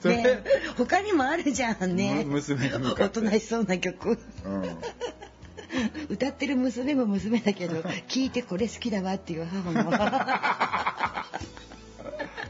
[0.00, 0.16] それ？
[0.16, 0.44] ね。
[0.76, 2.24] 他にもあるじゃんね。
[2.24, 4.18] む娘に向かおってとなしそうな曲。
[4.44, 4.78] うん。
[6.08, 9.90] 歌ってる娘も娘だけど聞いてこれ好きだわっていう母も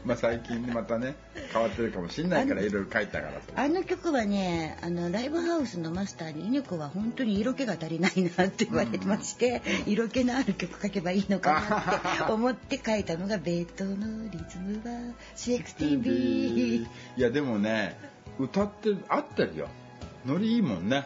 [0.07, 1.17] まあ最近またね
[1.51, 16.83] 変わってるかもしれないからいろいろ書いたからあの曲はねあのライブハウスのマスターに「犬子は本当に色気が足りないな」って言われてまして、色気のある曲書けばいいのかなって思って書いたのが「ベッドのリズムはシービー。
[16.83, 16.87] い
[17.17, 17.99] やでもね
[18.39, 19.67] 歌って合ってるよ。
[20.25, 21.05] ノリいいもんね。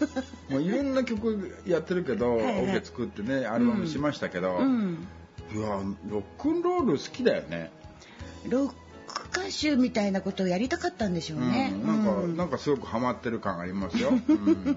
[0.48, 2.76] もういろんな曲やってるけどはいはい。
[2.76, 5.06] オケ作ってねアルバムしましたけど、うん。
[5.52, 5.68] いや
[6.08, 7.72] ロックンロール好きだよね、
[8.48, 8.74] ロック
[9.32, 12.36] 歌手みたいなことをやりたかったんでしょうね、うん、なんか、うん。
[12.36, 14.76] なんかすごくハマってる感ありますよ、 うん。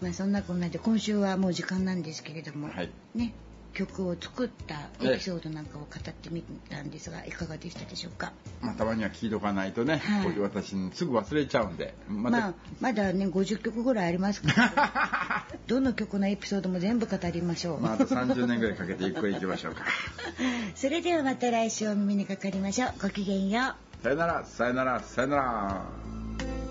[0.00, 2.90] まあそんなこんなで今週はもう時間なんですけれども、はい。
[3.14, 3.32] ね
[3.74, 8.32] 曲を作ったエピソードなんかを語ってみたんですがいかがでしたでしょうか？
[8.62, 10.38] まあ、たまには聞いとかないとね、はい。
[10.38, 19.84] 私すぐ忘れちゃうんでまた、まあまだね50曲ぐらいありますから どの曲のエピソードも全部語りましょう、まあ、あと30年ぐらいかけてゆっくり行きましょうか。
[20.74, 22.92] それではまた来週お耳にかかりましょう。
[23.02, 24.02] ごきげんよう。
[24.02, 26.63] さよならさよならさよなら